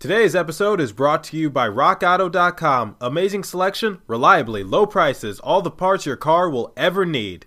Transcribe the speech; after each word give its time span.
Today's 0.00 0.34
episode 0.34 0.80
is 0.80 0.92
brought 0.92 1.22
to 1.24 1.36
you 1.36 1.50
by 1.50 1.68
RockAuto.com. 1.68 2.96
Amazing 3.02 3.44
selection, 3.44 4.00
reliably 4.06 4.64
low 4.64 4.86
prices, 4.86 5.38
all 5.40 5.60
the 5.60 5.70
parts 5.70 6.06
your 6.06 6.16
car 6.16 6.48
will 6.48 6.72
ever 6.74 7.04
need. 7.04 7.44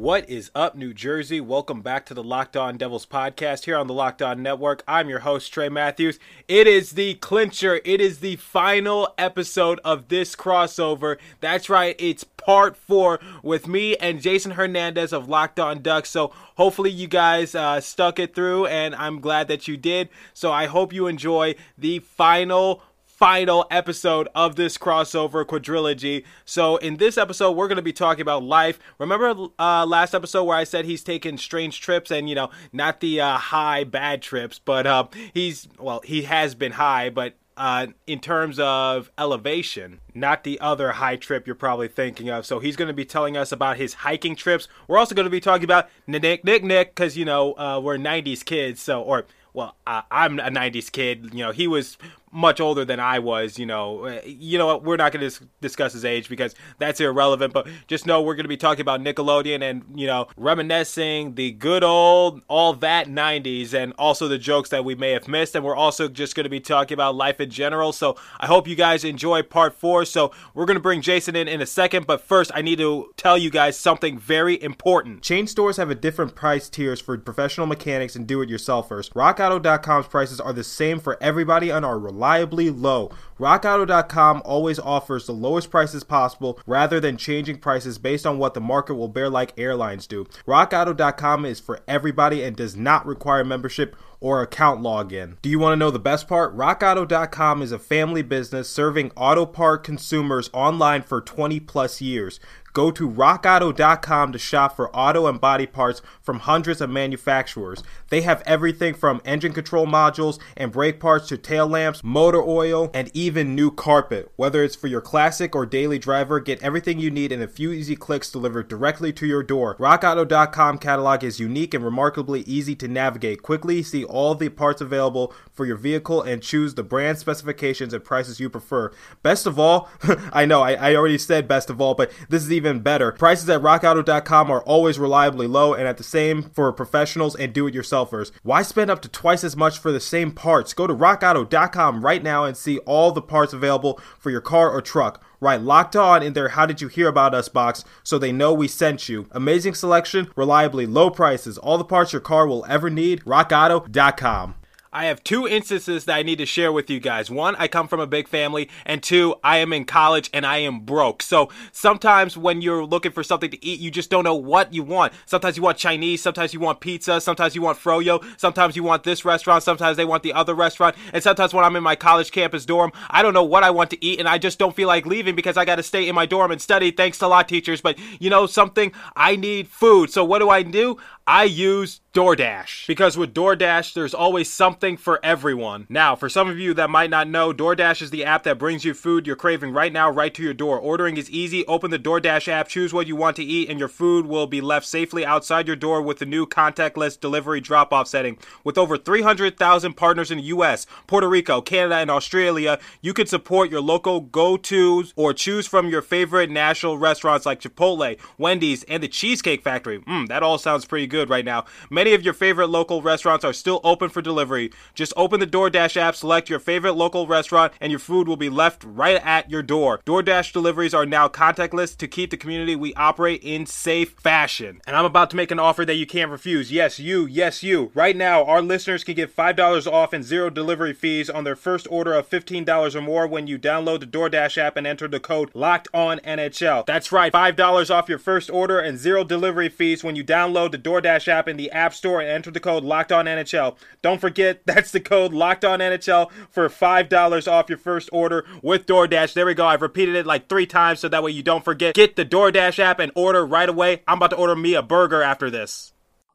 What 0.00 0.30
is 0.30 0.50
up, 0.54 0.76
New 0.76 0.94
Jersey? 0.94 1.42
Welcome 1.42 1.82
back 1.82 2.06
to 2.06 2.14
the 2.14 2.22
Locked 2.22 2.56
On 2.56 2.78
Devils 2.78 3.04
podcast 3.04 3.66
here 3.66 3.76
on 3.76 3.86
the 3.86 3.92
Locked 3.92 4.22
On 4.22 4.42
Network. 4.42 4.82
I'm 4.88 5.10
your 5.10 5.18
host, 5.18 5.52
Trey 5.52 5.68
Matthews. 5.68 6.18
It 6.48 6.66
is 6.66 6.92
the 6.92 7.16
clincher, 7.16 7.82
it 7.84 8.00
is 8.00 8.20
the 8.20 8.36
final 8.36 9.12
episode 9.18 9.78
of 9.84 10.08
this 10.08 10.34
crossover. 10.34 11.18
That's 11.40 11.68
right, 11.68 11.96
it's 11.98 12.24
part 12.24 12.78
four 12.78 13.20
with 13.42 13.68
me 13.68 13.94
and 13.96 14.22
Jason 14.22 14.52
Hernandez 14.52 15.12
of 15.12 15.28
Locked 15.28 15.60
On 15.60 15.82
Ducks. 15.82 16.08
So 16.08 16.32
hopefully 16.56 16.90
you 16.90 17.06
guys 17.06 17.54
uh, 17.54 17.82
stuck 17.82 18.18
it 18.18 18.34
through, 18.34 18.64
and 18.68 18.94
I'm 18.94 19.20
glad 19.20 19.48
that 19.48 19.68
you 19.68 19.76
did. 19.76 20.08
So 20.32 20.50
I 20.50 20.64
hope 20.64 20.94
you 20.94 21.08
enjoy 21.08 21.56
the 21.76 21.98
final 21.98 22.82
final 23.20 23.66
episode 23.70 24.28
of 24.34 24.56
this 24.56 24.78
crossover 24.78 25.44
quadrilogy. 25.44 26.24
So, 26.46 26.78
in 26.78 26.96
this 26.96 27.18
episode, 27.18 27.52
we're 27.52 27.68
going 27.68 27.76
to 27.76 27.82
be 27.82 27.92
talking 27.92 28.22
about 28.22 28.42
life. 28.42 28.80
Remember 28.98 29.48
uh, 29.58 29.84
last 29.84 30.14
episode 30.14 30.44
where 30.44 30.56
I 30.56 30.64
said 30.64 30.86
he's 30.86 31.04
taking 31.04 31.36
strange 31.36 31.82
trips 31.82 32.10
and, 32.10 32.30
you 32.30 32.34
know, 32.34 32.48
not 32.72 33.00
the 33.00 33.20
uh, 33.20 33.36
high, 33.36 33.84
bad 33.84 34.22
trips, 34.22 34.58
but 34.58 34.86
uh, 34.86 35.06
he's, 35.34 35.68
well, 35.78 36.00
he 36.02 36.22
has 36.22 36.54
been 36.54 36.72
high, 36.72 37.10
but 37.10 37.34
uh, 37.58 37.88
in 38.06 38.20
terms 38.20 38.58
of 38.58 39.10
elevation, 39.18 40.00
not 40.14 40.44
the 40.44 40.58
other 40.58 40.92
high 40.92 41.16
trip 41.16 41.46
you're 41.46 41.54
probably 41.54 41.88
thinking 41.88 42.30
of. 42.30 42.46
So 42.46 42.58
he's 42.58 42.74
going 42.74 42.88
to 42.88 42.94
be 42.94 43.04
telling 43.04 43.36
us 43.36 43.52
about 43.52 43.76
his 43.76 43.92
hiking 43.92 44.34
trips. 44.34 44.66
We're 44.88 44.96
also 44.96 45.14
going 45.14 45.26
to 45.26 45.30
be 45.30 45.40
talking 45.40 45.64
about 45.64 45.90
Nick, 46.06 46.42
Nick, 46.42 46.64
Nick, 46.64 46.94
because, 46.94 47.18
you 47.18 47.26
know, 47.26 47.52
uh, 47.58 47.78
we're 47.84 47.98
90s 47.98 48.42
kids. 48.42 48.80
So, 48.80 49.02
or, 49.02 49.26
well, 49.52 49.76
uh, 49.86 50.02
I'm 50.10 50.38
a 50.38 50.48
90s 50.48 50.90
kid. 50.90 51.34
You 51.34 51.40
know, 51.40 51.50
he 51.52 51.66
was 51.66 51.98
much 52.32 52.60
older 52.60 52.84
than 52.84 53.00
I 53.00 53.18
was, 53.18 53.58
you 53.58 53.66
know. 53.66 54.04
Uh, 54.06 54.20
You 54.24 54.58
know 54.58 54.66
what? 54.66 54.84
We're 54.84 54.96
not 54.96 55.12
going 55.12 55.20
to 55.20 55.26
dis- 55.28 55.48
discuss 55.60 55.92
his 55.92 56.04
age 56.04 56.28
because 56.28 56.54
that's 56.78 57.00
irrelevant, 57.00 57.52
but 57.52 57.66
just 57.88 58.06
know 58.06 58.22
we're 58.22 58.34
going 58.34 58.44
to 58.44 58.48
be 58.48 58.56
talking 58.56 58.82
about 58.82 59.00
Nickelodeon 59.00 59.62
and, 59.62 59.82
you 59.94 60.06
know, 60.06 60.28
reminiscing 60.36 61.34
the 61.34 61.50
good 61.52 61.82
old, 61.82 62.42
all 62.48 62.72
that 62.74 63.08
90s 63.08 63.74
and 63.74 63.92
also 63.98 64.28
the 64.28 64.38
jokes 64.38 64.70
that 64.70 64.84
we 64.84 64.94
may 64.94 65.10
have 65.12 65.26
missed. 65.26 65.54
And 65.54 65.64
we're 65.64 65.76
also 65.76 66.08
just 66.08 66.34
going 66.34 66.44
to 66.44 66.50
be 66.50 66.60
talking 66.60 66.94
about 66.94 67.14
life 67.14 67.40
in 67.40 67.50
general. 67.50 67.92
So 67.92 68.16
I 68.38 68.46
hope 68.46 68.68
you 68.68 68.76
guys 68.76 69.04
enjoy 69.04 69.42
part 69.42 69.74
four. 69.74 70.04
So 70.04 70.30
we're 70.54 70.66
going 70.66 70.76
to 70.76 70.82
bring 70.82 71.02
Jason 71.02 71.34
in 71.34 71.48
in 71.48 71.60
a 71.60 71.66
second, 71.66 72.06
but 72.06 72.20
first 72.20 72.50
I 72.54 72.62
need 72.62 72.78
to 72.78 73.12
tell 73.16 73.36
you 73.36 73.50
guys 73.50 73.76
something 73.78 74.18
very 74.18 74.62
important. 74.62 75.22
Chain 75.22 75.46
stores 75.46 75.76
have 75.78 75.90
a 75.90 75.94
different 75.94 76.34
price 76.34 76.68
tiers 76.68 77.00
for 77.00 77.16
professional 77.18 77.66
mechanics 77.66 78.14
and 78.16 78.26
do-it-yourselfers. 78.26 79.10
RockAuto.com's 79.12 80.06
prices 80.06 80.40
are 80.40 80.52
the 80.52 80.64
same 80.64 81.00
for 81.00 81.16
everybody 81.22 81.70
on 81.70 81.84
are 81.84 81.98
reliably 82.20 82.68
low. 82.68 83.10
RockAuto.com 83.38 84.42
always 84.44 84.78
offers 84.78 85.24
the 85.24 85.32
lowest 85.32 85.70
prices 85.70 86.04
possible 86.04 86.60
rather 86.66 87.00
than 87.00 87.16
changing 87.16 87.56
prices 87.58 87.96
based 87.96 88.26
on 88.26 88.36
what 88.36 88.52
the 88.52 88.60
market 88.60 88.94
will 88.96 89.08
bear 89.08 89.30
like 89.30 89.58
airlines 89.58 90.06
do. 90.06 90.26
RockAuto.com 90.46 91.46
is 91.46 91.60
for 91.60 91.80
everybody 91.88 92.42
and 92.42 92.54
does 92.54 92.76
not 92.76 93.06
require 93.06 93.42
membership 93.42 93.96
or 94.20 94.42
account 94.42 94.82
login. 94.82 95.36
Do 95.40 95.48
you 95.48 95.58
want 95.58 95.72
to 95.72 95.78
know 95.78 95.90
the 95.90 95.98
best 95.98 96.28
part? 96.28 96.54
RockAuto.com 96.54 97.62
is 97.62 97.72
a 97.72 97.78
family 97.78 98.20
business 98.20 98.68
serving 98.68 99.12
auto 99.16 99.46
part 99.46 99.82
consumers 99.82 100.50
online 100.52 101.00
for 101.00 101.22
20 101.22 101.58
plus 101.60 102.02
years. 102.02 102.38
Go 102.72 102.90
to 102.90 103.08
rockauto.com 103.08 104.32
to 104.32 104.38
shop 104.38 104.76
for 104.76 104.94
auto 104.94 105.26
and 105.26 105.40
body 105.40 105.66
parts 105.66 106.02
from 106.20 106.40
hundreds 106.40 106.80
of 106.80 106.90
manufacturers. 106.90 107.82
They 108.10 108.22
have 108.22 108.42
everything 108.46 108.94
from 108.94 109.20
engine 109.24 109.52
control 109.52 109.86
modules 109.86 110.38
and 110.56 110.72
brake 110.72 111.00
parts 111.00 111.28
to 111.28 111.38
tail 111.38 111.66
lamps, 111.66 112.04
motor 112.04 112.42
oil, 112.42 112.90
and 112.94 113.10
even 113.14 113.54
new 113.54 113.70
carpet. 113.70 114.30
Whether 114.36 114.64
it's 114.64 114.76
for 114.76 114.86
your 114.86 115.00
classic 115.00 115.54
or 115.54 115.66
daily 115.66 115.98
driver, 115.98 116.40
get 116.40 116.62
everything 116.62 116.98
you 116.98 117.10
need 117.10 117.32
in 117.32 117.42
a 117.42 117.48
few 117.48 117.72
easy 117.72 117.96
clicks 117.96 118.30
delivered 118.30 118.68
directly 118.68 119.12
to 119.14 119.26
your 119.26 119.42
door. 119.42 119.76
RockAuto.com 119.76 120.78
catalog 120.78 121.24
is 121.24 121.40
unique 121.40 121.74
and 121.74 121.84
remarkably 121.84 122.40
easy 122.42 122.74
to 122.76 122.88
navigate. 122.88 123.42
Quickly 123.42 123.82
see 123.82 124.04
all 124.04 124.34
the 124.34 124.48
parts 124.48 124.80
available 124.80 125.34
for 125.52 125.66
your 125.66 125.76
vehicle 125.76 126.22
and 126.22 126.42
choose 126.42 126.74
the 126.74 126.82
brand 126.82 127.18
specifications 127.18 127.92
and 127.92 128.04
prices 128.04 128.40
you 128.40 128.48
prefer. 128.48 128.90
Best 129.22 129.46
of 129.46 129.58
all, 129.58 129.88
I 130.32 130.44
know 130.44 130.62
I, 130.62 130.74
I 130.74 130.94
already 130.94 131.18
said 131.18 131.48
best 131.48 131.70
of 131.70 131.80
all, 131.80 131.94
but 131.94 132.10
this 132.28 132.42
is 132.42 132.52
even 132.60 132.80
better. 132.80 133.12
Prices 133.12 133.48
at 133.48 133.62
rockauto.com 133.62 134.50
are 134.50 134.62
always 134.62 134.98
reliably 134.98 135.46
low 135.46 135.72
and 135.72 135.88
at 135.88 135.96
the 135.96 136.04
same 136.04 136.42
for 136.42 136.70
professionals 136.72 137.34
and 137.34 137.54
do-it-yourselfers. 137.54 138.32
Why 138.42 138.60
spend 138.60 138.90
up 138.90 139.00
to 139.02 139.08
twice 139.08 139.42
as 139.42 139.56
much 139.56 139.78
for 139.78 139.90
the 139.90 140.00
same 140.00 140.30
parts? 140.30 140.74
Go 140.74 140.86
to 140.86 140.94
rockauto.com 140.94 142.04
right 142.04 142.22
now 142.22 142.44
and 142.44 142.56
see 142.56 142.78
all 142.80 143.12
the 143.12 143.22
parts 143.22 143.54
available 143.54 143.98
for 144.18 144.30
your 144.30 144.42
car 144.42 144.70
or 144.70 144.82
truck. 144.82 145.24
Right, 145.40 145.60
locked 145.60 145.96
on 145.96 146.22
in 146.22 146.34
their 146.34 146.50
How 146.50 146.66
Did 146.66 146.82
You 146.82 146.88
Hear 146.88 147.08
About 147.08 147.34
Us 147.34 147.48
box 147.48 147.82
so 148.02 148.18
they 148.18 148.30
know 148.30 148.52
we 148.52 148.68
sent 148.68 149.08
you. 149.08 149.26
Amazing 149.30 149.74
selection, 149.74 150.30
reliably 150.36 150.84
low 150.84 151.08
prices, 151.08 151.56
all 151.56 151.78
the 151.78 151.84
parts 151.84 152.12
your 152.12 152.20
car 152.20 152.46
will 152.46 152.66
ever 152.68 152.90
need. 152.90 153.24
RockAuto.com. 153.24 154.59
I 154.92 155.04
have 155.04 155.22
two 155.22 155.46
instances 155.46 156.06
that 156.06 156.16
I 156.16 156.24
need 156.24 156.38
to 156.38 156.46
share 156.46 156.72
with 156.72 156.90
you 156.90 156.98
guys. 156.98 157.30
One, 157.30 157.54
I 157.60 157.68
come 157.68 157.86
from 157.86 158.00
a 158.00 158.08
big 158.08 158.26
family, 158.26 158.68
and 158.84 159.00
two, 159.00 159.36
I 159.44 159.58
am 159.58 159.72
in 159.72 159.84
college 159.84 160.28
and 160.34 160.44
I 160.44 160.58
am 160.58 160.80
broke. 160.80 161.22
So 161.22 161.48
sometimes 161.70 162.36
when 162.36 162.60
you're 162.60 162.84
looking 162.84 163.12
for 163.12 163.22
something 163.22 163.52
to 163.52 163.64
eat, 163.64 163.78
you 163.78 163.92
just 163.92 164.10
don't 164.10 164.24
know 164.24 164.34
what 164.34 164.74
you 164.74 164.82
want. 164.82 165.12
Sometimes 165.26 165.56
you 165.56 165.62
want 165.62 165.78
Chinese, 165.78 166.22
sometimes 166.22 166.52
you 166.52 166.58
want 166.58 166.80
pizza, 166.80 167.20
sometimes 167.20 167.54
you 167.54 167.62
want 167.62 167.78
froyo, 167.78 168.20
sometimes 168.36 168.74
you 168.74 168.82
want 168.82 169.04
this 169.04 169.24
restaurant, 169.24 169.62
sometimes 169.62 169.96
they 169.96 170.04
want 170.04 170.24
the 170.24 170.32
other 170.32 170.56
restaurant, 170.56 170.96
and 171.12 171.22
sometimes 171.22 171.54
when 171.54 171.64
I'm 171.64 171.76
in 171.76 171.84
my 171.84 171.94
college 171.94 172.32
campus 172.32 172.66
dorm, 172.66 172.90
I 173.10 173.22
don't 173.22 173.34
know 173.34 173.44
what 173.44 173.62
I 173.62 173.70
want 173.70 173.90
to 173.90 174.04
eat, 174.04 174.18
and 174.18 174.28
I 174.28 174.38
just 174.38 174.58
don't 174.58 174.74
feel 174.74 174.88
like 174.88 175.06
leaving 175.06 175.36
because 175.36 175.56
I 175.56 175.64
got 175.64 175.76
to 175.76 175.84
stay 175.84 176.08
in 176.08 176.16
my 176.16 176.26
dorm 176.26 176.50
and 176.50 176.60
study. 176.60 176.90
Thanks 176.90 177.18
to 177.18 177.26
a 177.26 177.28
lot, 177.28 177.48
teachers, 177.48 177.80
but 177.80 177.96
you 178.18 178.28
know 178.28 178.46
something, 178.46 178.90
I 179.14 179.36
need 179.36 179.68
food. 179.68 180.10
So 180.10 180.24
what 180.24 180.40
do 180.40 180.50
I 180.50 180.64
do? 180.64 180.98
I 181.32 181.44
use 181.44 182.00
DoorDash 182.12 182.88
because 182.88 183.16
with 183.16 183.32
DoorDash, 183.32 183.94
there's 183.94 184.14
always 184.14 184.50
something 184.50 184.96
for 184.96 185.20
everyone. 185.22 185.86
Now, 185.88 186.16
for 186.16 186.28
some 186.28 186.50
of 186.50 186.58
you 186.58 186.74
that 186.74 186.90
might 186.90 187.08
not 187.08 187.28
know, 187.28 187.52
DoorDash 187.52 188.02
is 188.02 188.10
the 188.10 188.24
app 188.24 188.42
that 188.42 188.58
brings 188.58 188.84
you 188.84 188.94
food 188.94 189.28
you're 189.28 189.36
craving 189.36 189.72
right 189.72 189.92
now, 189.92 190.10
right 190.10 190.34
to 190.34 190.42
your 190.42 190.52
door. 190.52 190.76
Ordering 190.76 191.16
is 191.16 191.30
easy. 191.30 191.64
Open 191.66 191.92
the 191.92 192.00
DoorDash 192.00 192.48
app, 192.48 192.66
choose 192.66 192.92
what 192.92 193.06
you 193.06 193.14
want 193.14 193.36
to 193.36 193.44
eat, 193.44 193.70
and 193.70 193.78
your 193.78 193.88
food 193.88 194.26
will 194.26 194.48
be 194.48 194.60
left 194.60 194.86
safely 194.86 195.24
outside 195.24 195.68
your 195.68 195.76
door 195.76 196.02
with 196.02 196.18
the 196.18 196.26
new 196.26 196.46
contactless 196.46 197.18
delivery 197.20 197.60
drop 197.60 197.92
off 197.92 198.08
setting. 198.08 198.36
With 198.64 198.76
over 198.76 198.98
300,000 198.98 199.94
partners 199.94 200.32
in 200.32 200.38
the 200.38 200.44
US, 200.44 200.84
Puerto 201.06 201.28
Rico, 201.28 201.60
Canada, 201.60 201.94
and 201.94 202.10
Australia, 202.10 202.80
you 203.02 203.14
can 203.14 203.28
support 203.28 203.70
your 203.70 203.80
local 203.80 204.20
go 204.20 204.56
tos 204.56 205.12
or 205.14 205.32
choose 205.32 205.68
from 205.68 205.88
your 205.88 206.02
favorite 206.02 206.50
national 206.50 206.98
restaurants 206.98 207.46
like 207.46 207.60
Chipotle, 207.60 208.18
Wendy's, 208.36 208.82
and 208.84 209.00
the 209.00 209.06
Cheesecake 209.06 209.62
Factory. 209.62 210.00
Mmm, 210.00 210.26
that 210.26 210.42
all 210.42 210.58
sounds 210.58 210.84
pretty 210.84 211.06
good 211.06 211.19
right 211.28 211.44
now. 211.44 211.64
Many 211.90 212.14
of 212.14 212.22
your 212.22 212.34
favorite 212.34 212.68
local 212.68 213.02
restaurants 213.02 213.44
are 213.44 213.52
still 213.52 213.80
open 213.84 214.08
for 214.08 214.22
delivery. 214.22 214.72
Just 214.94 215.12
open 215.16 215.40
the 215.40 215.46
DoorDash 215.46 215.96
app, 215.96 216.14
select 216.14 216.48
your 216.48 216.58
favorite 216.58 216.94
local 216.94 217.26
restaurant, 217.26 217.72
and 217.80 217.90
your 217.90 217.98
food 217.98 218.28
will 218.28 218.36
be 218.36 218.48
left 218.48 218.84
right 218.84 219.20
at 219.24 219.50
your 219.50 219.62
door. 219.62 220.00
DoorDash 220.06 220.52
deliveries 220.52 220.94
are 220.94 221.06
now 221.06 221.28
contactless 221.28 221.96
to 221.96 222.08
keep 222.08 222.30
the 222.30 222.36
community 222.36 222.76
we 222.76 222.94
operate 222.94 223.42
in 223.42 223.66
safe 223.66 224.12
fashion. 224.12 224.80
And 224.86 224.96
I'm 224.96 225.04
about 225.04 225.30
to 225.30 225.36
make 225.36 225.50
an 225.50 225.58
offer 225.58 225.84
that 225.84 225.96
you 225.96 226.06
can't 226.06 226.30
refuse. 226.30 226.70
Yes, 226.72 226.98
you, 226.98 227.26
yes, 227.26 227.62
you. 227.62 227.90
Right 227.94 228.16
now, 228.16 228.44
our 228.44 228.62
listeners 228.62 229.04
can 229.04 229.14
get 229.14 229.34
$5 229.34 229.90
off 229.90 230.12
and 230.12 230.24
zero 230.24 230.50
delivery 230.50 230.92
fees 230.92 231.28
on 231.28 231.44
their 231.44 231.56
first 231.56 231.86
order 231.90 232.14
of 232.14 232.28
$15 232.28 232.94
or 232.94 233.00
more 233.00 233.26
when 233.26 233.46
you 233.46 233.58
download 233.58 234.00
the 234.00 234.06
DoorDash 234.06 234.58
app 234.58 234.76
and 234.76 234.86
enter 234.86 235.08
the 235.08 235.20
code 235.20 235.50
Locked 235.54 235.88
On 235.92 236.18
NHL. 236.20 236.86
That's 236.86 237.12
right, 237.12 237.32
$5 237.32 237.94
off 237.94 238.08
your 238.08 238.18
first 238.18 238.50
order 238.50 238.78
and 238.78 238.98
zero 238.98 239.24
delivery 239.24 239.68
fees 239.68 240.04
when 240.04 240.16
you 240.16 240.24
download 240.24 240.72
the 240.72 240.78
DoorDash 240.78 240.99
app 241.06 241.48
in 241.48 241.56
the 241.56 241.70
App 241.70 241.94
Store 241.94 242.20
and 242.20 242.30
enter 242.30 242.50
the 242.50 242.60
code 242.60 242.84
Locked 242.84 243.12
On 243.12 243.26
NHL. 243.26 243.76
Don't 244.02 244.20
forget, 244.20 244.62
that's 244.66 244.90
the 244.90 245.00
code 245.00 245.32
Locked 245.32 245.64
On 245.64 245.78
NHL 245.78 246.30
for 246.50 246.68
$5 246.68 247.50
off 247.50 247.68
your 247.68 247.78
first 247.78 248.08
order 248.12 248.44
with 248.62 248.86
DoorDash. 248.86 249.34
There 249.34 249.46
we 249.46 249.54
go. 249.54 249.66
I've 249.66 249.82
repeated 249.82 250.14
it 250.14 250.26
like 250.26 250.48
three 250.48 250.66
times 250.66 251.00
so 251.00 251.08
that 251.08 251.22
way 251.22 251.30
you 251.32 251.42
don't 251.42 251.64
forget. 251.64 251.94
Get 251.94 252.16
the 252.16 252.24
DoorDash 252.24 252.78
app 252.78 252.98
and 252.98 253.12
order 253.14 253.44
right 253.44 253.68
away. 253.68 254.02
I'm 254.06 254.18
about 254.18 254.30
to 254.30 254.36
order 254.36 254.56
me 254.56 254.74
a 254.74 254.82
burger 254.82 255.22
after 255.22 255.50
this. 255.50 255.92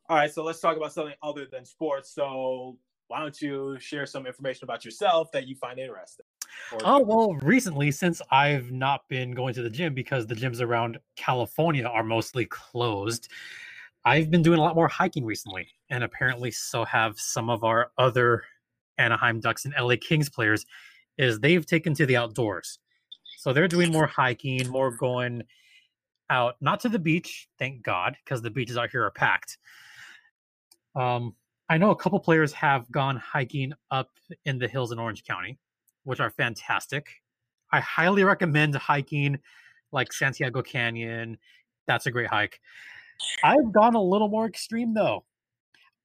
All 0.07 0.17
right, 0.17 0.31
so 0.31 0.43
let's 0.43 0.59
talk 0.59 0.77
about 0.77 0.93
something 0.93 1.15
other 1.23 1.47
than 1.51 1.65
sports. 1.65 2.13
So, 2.13 2.77
why 3.07 3.19
don't 3.19 3.39
you 3.41 3.77
share 3.79 4.05
some 4.05 4.27
information 4.27 4.63
about 4.63 4.85
yourself 4.85 5.31
that 5.31 5.47
you 5.47 5.55
find 5.55 5.79
interesting? 5.79 6.25
Or- 6.71 6.79
Oh 6.83 6.99
well, 6.99 7.33
recently 7.41 7.91
since 7.91 8.21
I've 8.31 8.71
not 8.71 9.07
been 9.09 9.31
going 9.31 9.53
to 9.55 9.63
the 9.63 9.69
gym 9.69 9.93
because 9.93 10.27
the 10.27 10.35
gyms 10.35 10.61
around 10.61 10.99
California 11.15 11.85
are 11.85 12.03
mostly 12.03 12.45
closed, 12.45 13.29
I've 14.05 14.29
been 14.29 14.43
doing 14.43 14.59
a 14.59 14.61
lot 14.61 14.75
more 14.75 14.87
hiking 14.87 15.25
recently, 15.25 15.67
and 15.89 16.03
apparently 16.03 16.51
so 16.51 16.85
have 16.85 17.19
some 17.19 17.49
of 17.49 17.63
our 17.63 17.91
other 17.97 18.43
Anaheim 18.97 19.39
Ducks 19.39 19.65
and 19.65 19.73
LA 19.79 19.95
Kings 19.99 20.29
players. 20.29 20.65
Is 21.17 21.39
they've 21.39 21.65
taken 21.65 21.93
to 21.93 22.05
the 22.05 22.17
outdoors, 22.17 22.79
so 23.37 23.53
they're 23.53 23.69
doing 23.69 23.91
more 23.91 24.05
hiking, 24.05 24.67
more 24.67 24.91
going 24.91 25.43
out, 26.29 26.55
not 26.59 26.81
to 26.81 26.89
the 26.89 26.99
beach, 26.99 27.47
thank 27.57 27.83
God, 27.83 28.17
because 28.23 28.41
the 28.41 28.49
beaches 28.49 28.77
out 28.77 28.89
here 28.89 29.05
are 29.05 29.11
packed. 29.11 29.57
Um, 30.93 31.35
I 31.69 31.77
know 31.77 31.91
a 31.91 31.95
couple 31.95 32.19
players 32.19 32.51
have 32.53 32.91
gone 32.91 33.15
hiking 33.15 33.73
up 33.91 34.09
in 34.43 34.59
the 34.59 34.67
hills 34.67 34.91
in 34.91 34.99
Orange 34.99 35.23
County 35.23 35.57
which 36.05 36.21
are 36.21 36.29
fantastic. 36.29 37.21
I 37.73 37.81
highly 37.81 38.23
recommend 38.23 38.73
hiking 38.75 39.39
like 39.91 40.13
Santiago 40.13 40.61
Canyon. 40.61 41.37
That's 41.87 42.05
a 42.05 42.11
great 42.11 42.27
hike. 42.27 42.61
I've 43.43 43.71
gone 43.71 43.95
a 43.95 44.01
little 44.01 44.27
more 44.27 44.45
extreme 44.45 44.93
though. 44.93 45.25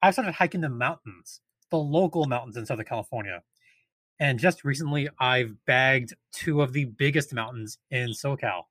I've 0.02 0.14
started 0.14 0.32
hiking 0.32 0.60
the 0.60 0.68
mountains, 0.68 1.40
the 1.70 1.78
local 1.78 2.26
mountains 2.26 2.56
in 2.56 2.66
Southern 2.66 2.86
California. 2.86 3.42
And 4.18 4.38
just 4.38 4.64
recently, 4.64 5.08
I've 5.18 5.54
bagged 5.66 6.14
two 6.32 6.60
of 6.60 6.72
the 6.72 6.84
biggest 6.84 7.32
mountains 7.32 7.78
in 7.90 8.10
SoCal 8.10 8.64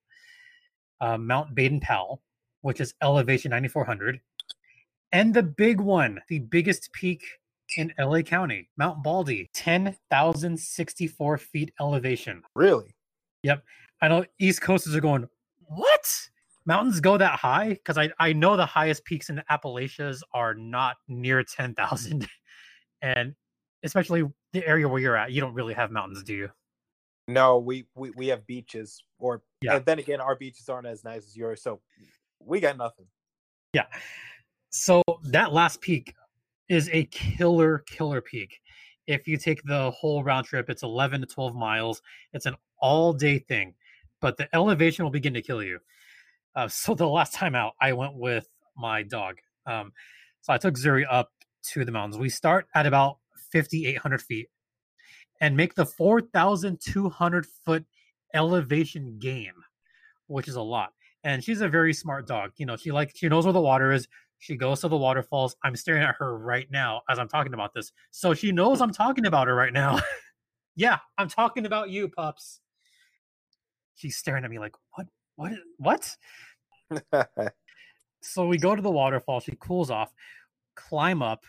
uh, 1.01 1.17
Mount 1.17 1.55
Baden 1.55 1.79
Powell, 1.79 2.21
which 2.61 2.81
is 2.81 2.93
elevation 3.01 3.51
9,400, 3.51 4.19
and 5.11 5.33
the 5.33 5.43
big 5.43 5.79
one, 5.79 6.21
the 6.29 6.39
biggest 6.39 6.91
peak 6.93 7.23
in 7.77 7.93
LA 7.99 8.21
County, 8.21 8.69
Mount 8.77 9.03
Baldy, 9.03 9.49
10,064 9.53 11.37
feet 11.37 11.73
elevation. 11.79 12.43
Really? 12.55 12.95
Yep. 13.43 13.63
I 14.01 14.07
know 14.07 14.25
East 14.39 14.61
Coasters 14.61 14.95
are 14.95 15.01
going, 15.01 15.27
what? 15.67 16.29
Mountains 16.69 16.99
go 16.99 17.17
that 17.17 17.39
high? 17.39 17.69
Because 17.69 17.97
I, 17.97 18.11
I 18.19 18.31
know 18.31 18.55
the 18.55 18.63
highest 18.63 19.03
peaks 19.03 19.31
in 19.31 19.37
the 19.37 19.43
Appalachias 19.49 20.21
are 20.35 20.53
not 20.53 20.97
near 21.07 21.43
10,000. 21.43 22.27
and 23.01 23.33
especially 23.81 24.23
the 24.53 24.67
area 24.67 24.87
where 24.87 25.01
you're 25.01 25.15
at, 25.15 25.31
you 25.31 25.41
don't 25.41 25.55
really 25.55 25.73
have 25.73 25.89
mountains, 25.89 26.21
do 26.21 26.35
you? 26.35 26.49
No, 27.27 27.57
we 27.57 27.85
we, 27.95 28.11
we 28.11 28.27
have 28.27 28.45
beaches, 28.45 29.03
or 29.17 29.41
Yeah. 29.61 29.77
and 29.77 29.85
then 29.85 29.97
again, 29.97 30.21
our 30.21 30.35
beaches 30.35 30.69
aren't 30.69 30.85
as 30.85 31.03
nice 31.03 31.25
as 31.25 31.35
yours, 31.35 31.63
so 31.63 31.81
we 32.39 32.59
got 32.59 32.77
nothing. 32.77 33.05
Yeah. 33.73 33.85
So 34.69 35.01
that 35.23 35.51
last 35.51 35.81
peak 35.81 36.13
is 36.69 36.87
a 36.93 37.05
killer, 37.05 37.79
killer 37.87 38.21
peak. 38.21 38.61
If 39.07 39.27
you 39.27 39.37
take 39.37 39.63
the 39.63 39.89
whole 39.89 40.23
round 40.23 40.45
trip, 40.45 40.69
it's 40.69 40.83
11 40.83 41.21
to 41.21 41.27
12 41.27 41.55
miles. 41.55 42.03
It's 42.33 42.45
an 42.45 42.55
all 42.79 43.11
day 43.11 43.39
thing, 43.39 43.73
but 44.21 44.37
the 44.37 44.47
elevation 44.55 45.03
will 45.03 45.11
begin 45.11 45.33
to 45.33 45.41
kill 45.41 45.63
you. 45.63 45.79
Uh, 46.55 46.67
so 46.67 46.93
the 46.93 47.07
last 47.07 47.33
time 47.33 47.55
out, 47.55 47.73
I 47.79 47.93
went 47.93 48.15
with 48.15 48.47
my 48.77 49.03
dog. 49.03 49.37
Um, 49.65 49.93
so 50.41 50.53
I 50.53 50.57
took 50.57 50.75
Zuri 50.75 51.05
up 51.09 51.31
to 51.71 51.85
the 51.85 51.91
mountains. 51.91 52.17
We 52.17 52.29
start 52.29 52.67
at 52.73 52.85
about 52.85 53.17
5,800 53.51 54.21
feet 54.21 54.49
and 55.41 55.55
make 55.55 55.75
the 55.75 55.85
4,200 55.85 57.45
foot 57.45 57.85
elevation 58.33 59.17
gain, 59.19 59.53
which 60.27 60.47
is 60.47 60.55
a 60.55 60.61
lot 60.61 60.93
and 61.23 61.43
she's 61.43 61.61
a 61.61 61.67
very 61.67 61.93
smart 61.93 62.27
dog. 62.27 62.51
You 62.57 62.65
know, 62.65 62.75
she 62.75 62.91
like 62.91 63.11
she 63.15 63.27
knows 63.27 63.45
where 63.45 63.53
the 63.53 63.61
water 63.61 63.91
is. 63.91 64.07
She 64.39 64.55
goes 64.55 64.81
to 64.81 64.87
the 64.87 64.97
waterfalls. 64.97 65.55
I'm 65.63 65.75
staring 65.75 66.03
at 66.03 66.15
her 66.15 66.37
right 66.37 66.69
now 66.71 67.01
as 67.09 67.19
I'm 67.19 67.27
talking 67.27 67.53
about 67.53 67.73
this, 67.73 67.91
so 68.11 68.33
she 68.33 68.51
knows 68.51 68.81
I'm 68.81 68.93
talking 68.93 69.25
about 69.25 69.47
her 69.47 69.55
right 69.55 69.73
now. 69.73 69.99
yeah, 70.75 70.99
I'm 71.17 71.27
talking 71.27 71.65
about 71.65 71.89
you, 71.89 72.07
pups. 72.07 72.61
She's 73.95 74.15
staring 74.15 74.45
at 74.45 74.49
me 74.49 74.59
like, 74.59 74.75
what, 74.93 75.07
what, 75.39 75.53
what? 75.77 76.17
So 78.21 78.47
we 78.47 78.57
go 78.57 78.75
to 78.75 78.81
the 78.81 78.91
waterfall. 78.91 79.39
She 79.39 79.55
cools 79.59 79.89
off, 79.89 80.11
climb 80.75 81.21
up, 81.21 81.45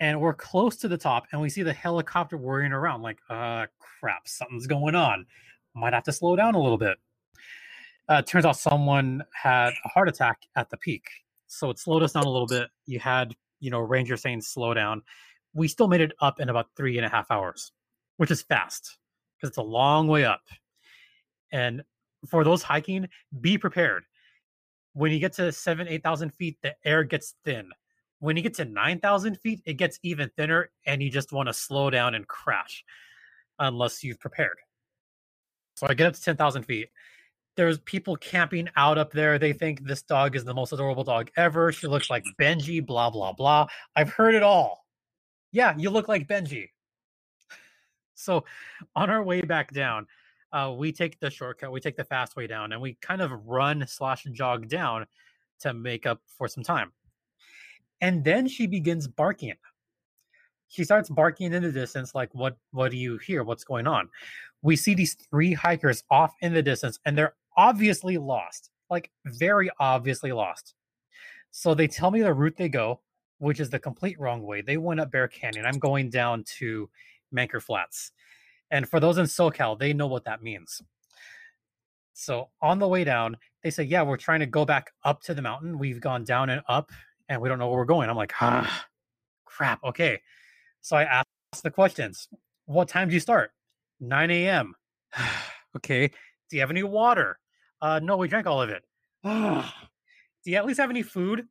and 0.00 0.20
we're 0.20 0.34
close 0.34 0.76
to 0.78 0.88
the 0.88 0.98
top. 0.98 1.26
And 1.32 1.40
we 1.40 1.48
see 1.48 1.62
the 1.62 1.72
helicopter 1.72 2.36
whirring 2.36 2.72
around. 2.72 3.02
Like, 3.02 3.18
uh, 3.30 3.66
crap, 4.00 4.26
something's 4.26 4.66
going 4.66 4.94
on. 4.94 5.26
Might 5.74 5.92
have 5.92 6.04
to 6.04 6.12
slow 6.12 6.36
down 6.36 6.54
a 6.54 6.60
little 6.60 6.78
bit. 6.78 6.98
Uh, 8.08 8.22
turns 8.22 8.44
out 8.44 8.56
someone 8.56 9.22
had 9.32 9.72
a 9.84 9.88
heart 9.88 10.08
attack 10.08 10.40
at 10.56 10.70
the 10.70 10.76
peak, 10.76 11.04
so 11.46 11.70
it 11.70 11.78
slowed 11.78 12.02
us 12.02 12.12
down 12.12 12.24
a 12.24 12.30
little 12.30 12.48
bit. 12.48 12.68
You 12.84 12.98
had, 12.98 13.34
you 13.60 13.70
know, 13.70 13.80
ranger 13.80 14.16
saying 14.16 14.40
slow 14.42 14.74
down. 14.74 15.02
We 15.54 15.68
still 15.68 15.88
made 15.88 16.00
it 16.00 16.12
up 16.20 16.40
in 16.40 16.48
about 16.48 16.66
three 16.76 16.96
and 16.98 17.06
a 17.06 17.08
half 17.08 17.30
hours, 17.30 17.72
which 18.16 18.30
is 18.30 18.42
fast 18.42 18.98
because 19.36 19.50
it's 19.50 19.58
a 19.58 19.62
long 19.62 20.08
way 20.08 20.24
up. 20.24 20.42
And 21.52 21.82
for 22.26 22.44
those 22.44 22.62
hiking, 22.62 23.08
be 23.40 23.58
prepared 23.58 24.04
when 24.94 25.12
you 25.12 25.18
get 25.18 25.32
to 25.34 25.52
seven, 25.52 25.88
eight 25.88 26.02
thousand 26.02 26.34
feet, 26.34 26.58
the 26.62 26.74
air 26.84 27.04
gets 27.04 27.34
thin. 27.44 27.70
When 28.20 28.36
you 28.36 28.42
get 28.42 28.54
to 28.54 28.64
nine 28.64 29.00
thousand 29.00 29.38
feet, 29.40 29.62
it 29.64 29.74
gets 29.74 29.98
even 30.02 30.30
thinner, 30.36 30.70
and 30.86 31.02
you 31.02 31.10
just 31.10 31.32
want 31.32 31.48
to 31.48 31.52
slow 31.52 31.90
down 31.90 32.14
and 32.14 32.26
crash, 32.26 32.84
unless 33.58 34.04
you've 34.04 34.20
prepared. 34.20 34.58
So 35.76 35.86
I 35.88 35.94
get 35.94 36.08
up 36.08 36.14
to 36.14 36.22
ten 36.22 36.36
thousand 36.36 36.64
feet. 36.64 36.88
There's 37.56 37.78
people 37.80 38.16
camping 38.16 38.68
out 38.76 38.96
up 38.96 39.12
there. 39.12 39.38
They 39.38 39.52
think 39.52 39.84
this 39.84 40.02
dog 40.02 40.36
is 40.36 40.44
the 40.44 40.54
most 40.54 40.72
adorable 40.72 41.04
dog 41.04 41.30
ever. 41.36 41.70
She 41.72 41.86
looks 41.86 42.08
like 42.08 42.24
Benji. 42.40 42.84
Blah 42.84 43.10
blah 43.10 43.32
blah. 43.32 43.66
I've 43.96 44.10
heard 44.10 44.34
it 44.34 44.42
all. 44.42 44.84
Yeah, 45.52 45.74
you 45.76 45.90
look 45.90 46.08
like 46.08 46.28
Benji. 46.28 46.68
So, 48.14 48.44
on 48.94 49.10
our 49.10 49.22
way 49.22 49.40
back 49.40 49.72
down, 49.72 50.06
uh, 50.52 50.74
we 50.76 50.92
take 50.92 51.18
the 51.18 51.30
shortcut, 51.30 51.72
we 51.72 51.80
take 51.80 51.96
the 51.96 52.04
fast 52.04 52.36
way 52.36 52.46
down, 52.46 52.72
and 52.72 52.80
we 52.80 52.94
kind 53.00 53.20
of 53.20 53.30
run 53.46 53.84
slash 53.86 54.24
jog 54.32 54.68
down 54.68 55.06
to 55.60 55.72
make 55.72 56.06
up 56.06 56.20
for 56.26 56.48
some 56.48 56.62
time. 56.62 56.92
And 58.00 58.24
then 58.24 58.48
she 58.48 58.66
begins 58.66 59.06
barking. 59.06 59.54
She 60.68 60.84
starts 60.84 61.08
barking 61.08 61.52
in 61.52 61.62
the 61.62 61.72
distance, 61.72 62.14
like, 62.14 62.34
"What? 62.34 62.56
What 62.70 62.90
do 62.90 62.96
you 62.96 63.18
hear? 63.18 63.44
What's 63.44 63.64
going 63.64 63.86
on?" 63.86 64.08
We 64.62 64.76
see 64.76 64.94
these 64.94 65.14
three 65.14 65.52
hikers 65.52 66.04
off 66.10 66.34
in 66.40 66.52
the 66.54 66.62
distance, 66.62 66.98
and 67.04 67.16
they're 67.16 67.34
obviously 67.56 68.18
lost, 68.18 68.70
like 68.90 69.10
very 69.26 69.70
obviously 69.78 70.32
lost. 70.32 70.74
So 71.50 71.74
they 71.74 71.86
tell 71.86 72.10
me 72.10 72.22
the 72.22 72.32
route 72.32 72.56
they 72.56 72.68
go, 72.68 73.00
which 73.38 73.60
is 73.60 73.70
the 73.70 73.78
complete 73.78 74.18
wrong 74.18 74.42
way. 74.42 74.62
They 74.62 74.78
went 74.78 75.00
up 75.00 75.10
Bear 75.10 75.28
Canyon. 75.28 75.66
I'm 75.66 75.78
going 75.78 76.10
down 76.10 76.44
to 76.58 76.88
Manker 77.34 77.60
Flats. 77.60 78.12
And 78.72 78.88
for 78.88 78.98
those 78.98 79.18
in 79.18 79.26
SoCal, 79.26 79.78
they 79.78 79.92
know 79.92 80.08
what 80.08 80.24
that 80.24 80.42
means. 80.42 80.82
So 82.14 82.48
on 82.60 82.78
the 82.78 82.88
way 82.88 83.04
down, 83.04 83.36
they 83.62 83.70
say, 83.70 83.84
Yeah, 83.84 84.02
we're 84.02 84.16
trying 84.16 84.40
to 84.40 84.46
go 84.46 84.64
back 84.64 84.90
up 85.04 85.22
to 85.22 85.34
the 85.34 85.42
mountain. 85.42 85.78
We've 85.78 86.00
gone 86.00 86.24
down 86.24 86.50
and 86.50 86.62
up, 86.68 86.90
and 87.28 87.40
we 87.40 87.48
don't 87.48 87.58
know 87.58 87.68
where 87.68 87.78
we're 87.78 87.84
going. 87.84 88.10
I'm 88.10 88.16
like, 88.16 88.32
ah, 88.40 88.86
crap. 89.44 89.84
Okay. 89.84 90.20
So 90.80 90.96
I 90.96 91.04
asked 91.04 91.62
the 91.62 91.70
questions. 91.70 92.28
What 92.66 92.88
time 92.88 93.08
do 93.08 93.14
you 93.14 93.20
start? 93.20 93.52
9 94.00 94.30
a.m. 94.30 94.74
okay. 95.76 96.08
Do 96.08 96.56
you 96.56 96.60
have 96.60 96.70
any 96.70 96.82
water? 96.82 97.38
Uh, 97.80 98.00
no, 98.02 98.16
we 98.16 98.28
drank 98.28 98.46
all 98.46 98.60
of 98.60 98.70
it. 98.70 98.82
do 99.24 100.50
you 100.50 100.56
at 100.56 100.66
least 100.66 100.80
have 100.80 100.90
any 100.90 101.02
food? 101.02 101.46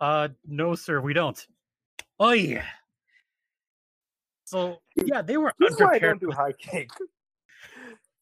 Uh, 0.00 0.28
no, 0.46 0.74
sir, 0.74 1.00
we 1.00 1.14
don't. 1.14 1.46
Oh 2.18 2.32
yeah. 2.32 2.64
So 4.46 4.78
yeah, 4.94 5.22
they 5.22 5.36
were 5.36 5.52
This 5.58 5.72
is 5.72 5.80
why 5.80 5.96
I 5.96 5.98
don't 5.98 6.20
do 6.20 6.30
hiking. 6.30 6.88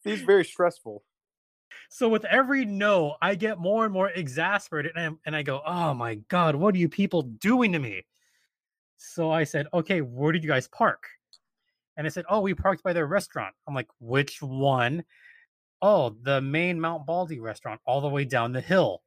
It's 0.05 0.23
very 0.23 0.45
stressful. 0.45 1.05
So 1.91 2.09
with 2.09 2.25
every 2.25 2.65
no, 2.65 3.17
I 3.21 3.35
get 3.35 3.59
more 3.59 3.85
and 3.85 3.93
more 3.93 4.11
exasperated, 4.11 4.93
and 4.97 5.17
I, 5.17 5.19
and 5.27 5.37
I 5.37 5.43
go, 5.43 5.63
"Oh 5.67 5.93
my 5.95 6.17
god, 6.29 6.57
what 6.57 6.75
are 6.75 6.79
you 6.79 6.89
people 6.89 7.23
doing 7.23 7.73
to 7.73 7.79
me?" 7.79 8.07
So 8.97 9.31
I 9.31 9.45
said, 9.45 9.67
"Okay, 9.75 10.01
where 10.01 10.33
did 10.33 10.43
you 10.43 10.49
guys 10.49 10.67
park?" 10.69 11.07
And 11.97 12.07
I 12.07 12.11
said, 12.11 12.25
"Oh, 12.29 12.41
we 12.41 12.55
parked 12.55 12.83
by 12.83 12.95
their 12.95 13.07
restaurant." 13.07 13.55
I'm 13.69 13.75
like, 13.75 13.89
"Which 14.01 14.41
one?" 14.43 15.05
Oh, 15.83 16.17
the 16.23 16.41
main 16.41 16.81
Mount 16.81 17.07
Baldy 17.07 17.39
restaurant, 17.41 17.81
all 17.87 18.01
the 18.01 18.09
way 18.09 18.25
down 18.25 18.53
the 18.53 18.61
hill. 18.63 19.03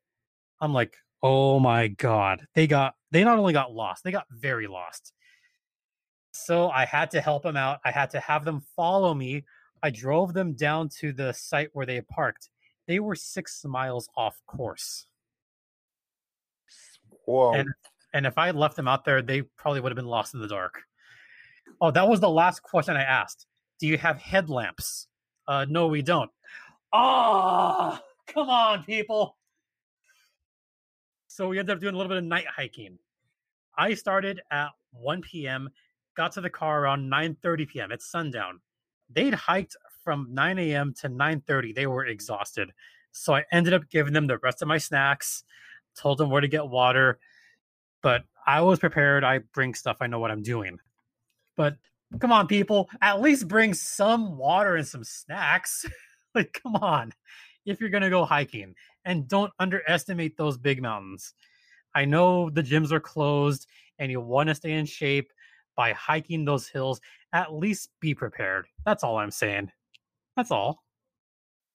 I'm 0.62 0.74
like, 0.74 0.98
"Oh 1.24 1.60
my 1.60 1.88
god, 1.88 2.48
they 2.54 2.68
got 2.68 2.96
they 3.12 3.24
not 3.24 3.40
only 3.40 3.54
got 3.54 3.74
lost, 3.74 4.04
they 4.04 4.12
got 4.12 4.28
very 4.30 4.68
lost." 4.68 5.14
So 6.46 6.70
I 6.70 6.86
had 6.86 7.12
to 7.12 7.22
help 7.22 7.44
them 7.44 7.58
out. 7.58 7.80
I 7.84 7.92
had 7.92 8.10
to 8.12 8.20
have 8.20 8.46
them 8.46 8.62
follow 8.76 9.14
me. 9.14 9.44
I 9.84 9.90
drove 9.90 10.34
them 10.34 10.54
down 10.54 10.90
to 11.00 11.14
the 11.14 11.34
site 11.34 11.70
where 11.74 11.86
they 11.86 12.02
parked 12.02 12.50
they 12.88 13.00
were 13.00 13.16
six 13.16 13.64
miles 13.66 14.10
off 14.16 14.42
course. 14.48 15.06
Whoa. 17.26 17.54
And 17.54 17.70
and 18.14 18.26
if 18.26 18.38
I 18.38 18.48
had 18.48 18.56
left 18.56 18.78
them 18.78 18.88
out 18.88 19.06
there, 19.06 19.22
they 19.22 19.42
probably 19.42 19.82
would 19.82 19.92
have 19.92 19.98
been 19.98 20.08
lost 20.08 20.34
in 20.34 20.40
the 20.40 20.48
dark. 20.48 20.84
Oh, 21.82 21.92
that 21.92 22.08
was 22.08 22.22
the 22.22 22.30
last 22.30 22.64
question 22.64 22.96
I 22.96 23.04
asked. 23.04 23.46
Do 23.80 23.86
you 23.86 23.98
have 23.98 24.18
headlamps? 24.18 25.08
Uh, 25.48 25.66
no, 25.70 25.88
we 25.88 26.02
don't. 26.02 26.32
Ah, 26.94 28.02
come 28.28 28.50
on, 28.50 28.84
people. 28.86 29.38
So 31.28 31.50
we 31.50 31.60
ended 31.60 31.76
up 31.76 31.82
doing 31.82 31.94
a 31.94 31.98
little 31.98 32.10
bit 32.10 32.18
of 32.18 32.24
night 32.24 32.48
hiking. 32.48 32.98
I 33.78 33.94
started 33.94 34.42
at 34.50 34.70
1 34.92 35.22
p.m., 35.22 35.70
got 36.18 36.34
to 36.34 36.42
the 36.42 36.50
car 36.50 36.82
around 36.82 37.10
9:30 37.10 37.68
p.m. 37.70 37.92
It's 37.92 38.12
sundown. 38.12 38.60
They'd 39.10 39.36
hiked 39.36 39.78
from 40.04 40.28
9 40.32 40.60
a.m. 40.60 40.94
to 41.02 41.08
9:30. 41.08 41.74
They 41.74 41.88
were 41.88 42.06
exhausted, 42.06 42.74
so 43.12 43.36
I 43.36 43.46
ended 43.52 43.74
up 43.74 43.90
giving 43.90 44.14
them 44.14 44.28
the 44.28 44.40
rest 44.40 44.62
of 44.62 44.68
my 44.68 44.80
snacks. 44.80 45.44
Told 45.96 46.18
them 46.18 46.30
where 46.30 46.42
to 46.42 46.48
get 46.48 46.68
water, 46.68 47.20
but 48.02 48.24
I 48.46 48.62
was 48.62 48.80
prepared. 48.80 49.24
I 49.24 49.40
bring 49.40 49.74
stuff. 49.74 49.98
I 50.02 50.08
know 50.08 50.20
what 50.20 50.32
I'm 50.32 50.44
doing. 50.44 50.80
But 51.56 51.78
come 52.20 52.32
on, 52.32 52.48
people, 52.48 52.90
at 53.02 53.22
least 53.22 53.48
bring 53.48 53.74
some 53.74 54.38
water 54.38 54.76
and 54.76 54.88
some 54.88 55.04
snacks. 55.04 55.86
like, 56.36 56.60
come 56.62 56.76
on, 56.76 57.14
if 57.66 57.80
you're 57.80 57.90
gonna 57.90 58.10
go 58.10 58.26
hiking, 58.26 58.76
and 59.06 59.28
don't 59.28 59.54
underestimate 59.60 60.36
those 60.36 60.58
big 60.58 60.82
mountains. 60.82 61.34
I 61.96 62.06
know 62.06 62.50
the 62.50 62.64
gyms 62.64 62.92
are 62.92 63.00
closed, 63.00 63.68
and 64.00 64.12
you 64.12 64.20
want 64.20 64.50
to 64.50 64.56
stay 64.56 64.74
in 64.74 64.86
shape 64.86 65.32
by 65.78 65.94
hiking 65.94 66.44
those 66.44 66.68
hills. 66.68 67.00
At 67.32 67.54
least 67.54 67.92
be 68.02 68.14
prepared. 68.14 68.66
That's 68.86 69.04
all 69.04 69.18
I'm 69.18 69.32
saying. 69.32 69.72
That's 70.36 70.52
all. 70.52 70.84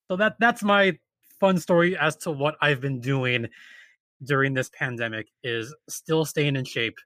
So 0.09 0.17
that 0.17 0.37
that's 0.39 0.63
my 0.63 0.99
fun 1.41 1.59
story 1.59 1.97
as 1.97 2.17
to 2.17 2.31
what 2.31 2.57
I've 2.61 2.83
been 2.83 3.01
doing 3.01 3.49
during 4.23 4.53
this 4.53 4.69
pandemic 4.69 5.29
is 5.43 5.75
still 5.89 6.25
staying 6.25 6.57
in 6.57 6.65
shape 6.65 6.99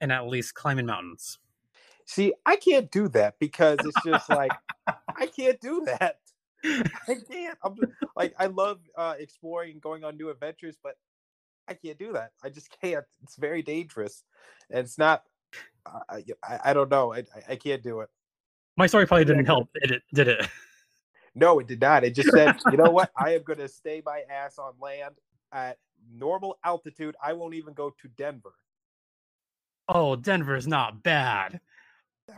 and 0.00 0.10
at 0.10 0.26
least 0.26 0.54
climbing 0.54 0.86
mountains. 0.86 1.38
See, 2.06 2.32
I 2.44 2.56
can't 2.56 2.90
do 2.90 3.08
that 3.08 3.38
because 3.38 3.78
it's 3.84 4.04
just 4.04 4.30
like 4.30 4.52
I 4.86 5.26
can't 5.26 5.60
do 5.60 5.84
that. 5.86 6.18
I 6.64 7.16
can't. 7.30 7.58
I'm 7.62 7.76
just, 7.76 7.92
like 8.16 8.34
I 8.38 8.46
love 8.46 8.80
uh, 8.96 9.14
exploring 9.18 9.72
and 9.72 9.82
going 9.82 10.04
on 10.04 10.16
new 10.16 10.30
adventures, 10.30 10.76
but 10.82 10.96
I 11.68 11.74
can't 11.74 11.98
do 11.98 12.12
that. 12.12 12.30
I 12.42 12.48
just 12.48 12.68
can't. 12.80 13.04
It's 13.22 13.36
very 13.36 13.62
dangerous, 13.62 14.24
and 14.70 14.80
it's 14.80 14.98
not. 14.98 15.22
I 16.08 16.24
I, 16.42 16.60
I 16.66 16.72
don't 16.74 16.90
know. 16.90 17.12
I 17.14 17.24
I- 17.48 17.56
can't 17.56 17.82
do 17.82 18.00
it. 18.00 18.08
My 18.76 18.86
story 18.86 19.06
probably 19.06 19.24
didn't 19.24 19.46
help, 19.46 19.68
did 19.80 19.90
it? 19.90 20.02
Did 20.12 20.28
it? 20.28 20.48
No, 21.34 21.58
it 21.60 21.66
did 21.66 21.80
not. 21.80 22.04
It 22.04 22.14
just 22.14 22.30
said, 22.30 22.56
you 22.70 22.76
know 22.78 22.90
what? 22.90 23.10
I 23.18 23.34
am 23.34 23.42
going 23.42 23.58
to 23.58 23.68
stay 23.68 24.02
my 24.04 24.22
ass 24.30 24.58
on 24.58 24.72
land 24.80 25.14
at 25.52 25.78
normal 26.14 26.58
altitude. 26.64 27.14
I 27.22 27.32
won't 27.34 27.54
even 27.54 27.72
go 27.74 27.90
to 27.90 28.08
Denver 28.16 28.54
Oh, 29.88 30.16
Denver's 30.16 30.66
not 30.66 31.02
bad. 31.02 31.60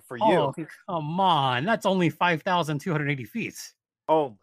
for 0.07 0.17
you 0.17 0.25
Oh, 0.25 0.55
come 0.89 1.19
on. 1.21 1.65
That's 1.65 1.87
only 1.87 2.11
5,280 2.11 3.25
feet. 3.25 3.73
only. 4.09 4.37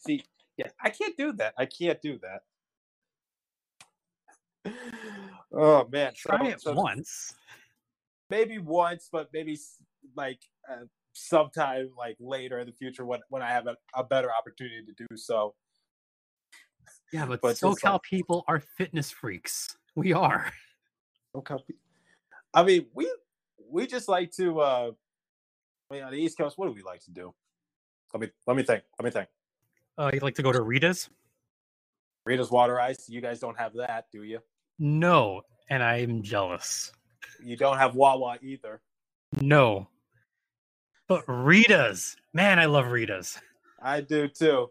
See, 0.00 0.24
yeah, 0.56 0.68
I 0.82 0.90
can't 0.90 1.16
do 1.16 1.32
that. 1.34 1.54
I 1.56 1.66
can't 1.66 2.00
do 2.02 2.18
that. 2.22 2.42
Oh 5.54 5.86
man, 5.90 6.12
Try 6.16 6.38
So- 6.38 6.46
it 6.50 6.60
so 6.60 6.72
once. 6.72 7.34
maybe 8.30 8.58
once, 8.58 9.08
but 9.12 9.28
maybe 9.32 9.58
like 10.16 10.40
uh, 10.70 10.84
sometime 11.12 11.90
like 11.96 12.16
later 12.20 12.58
in 12.58 12.66
the 12.66 12.72
future 12.72 13.04
when 13.04 13.20
when 13.28 13.42
I 13.42 13.48
have 13.50 13.66
a, 13.66 13.76
a 13.94 14.02
better 14.04 14.30
opportunity 14.32 14.82
to 14.86 15.06
do 15.06 15.16
so. 15.16 15.54
Yeah, 17.12 17.26
but, 17.26 17.40
But 17.42 17.56
SoCal 17.56 17.92
like- 17.92 18.02
people 18.02 18.44
are 18.48 18.60
fitness 18.60 19.10
freaks. 19.10 19.76
We 19.94 20.12
are. 20.12 20.52
Okay. 21.34 21.56
I 22.52 22.62
mean, 22.62 22.88
we 22.92 23.10
we 23.70 23.86
just 23.86 24.06
like 24.06 24.30
to. 24.32 24.60
uh 24.60 24.90
I 25.90 25.94
mean, 25.94 26.02
on 26.04 26.12
the 26.12 26.18
East 26.18 26.36
Coast, 26.36 26.58
what 26.58 26.66
do 26.66 26.72
we 26.72 26.82
like 26.82 27.00
to 27.04 27.10
do? 27.10 27.32
Let 28.12 28.20
me 28.20 28.28
let 28.46 28.54
me 28.54 28.62
think. 28.62 28.82
Let 28.98 29.04
me 29.06 29.10
think. 29.10 29.28
Uh, 29.96 30.10
you 30.12 30.20
like 30.20 30.34
to 30.34 30.42
go 30.42 30.52
to 30.52 30.60
Rita's? 30.60 31.08
Rita's 32.26 32.50
water 32.50 32.78
ice. 32.78 33.08
You 33.08 33.22
guys 33.22 33.40
don't 33.40 33.58
have 33.58 33.72
that, 33.76 34.08
do 34.12 34.24
you? 34.24 34.40
No, 34.84 35.42
and 35.70 35.80
I'm 35.80 36.22
jealous. 36.22 36.90
You 37.40 37.56
don't 37.56 37.78
have 37.78 37.94
Wawa 37.94 38.38
either. 38.42 38.80
No. 39.40 39.86
But 41.06 41.22
Rita's. 41.28 42.16
Man, 42.34 42.58
I 42.58 42.64
love 42.64 42.90
Rita's. 42.90 43.38
I 43.80 44.00
do 44.00 44.26
too. 44.26 44.70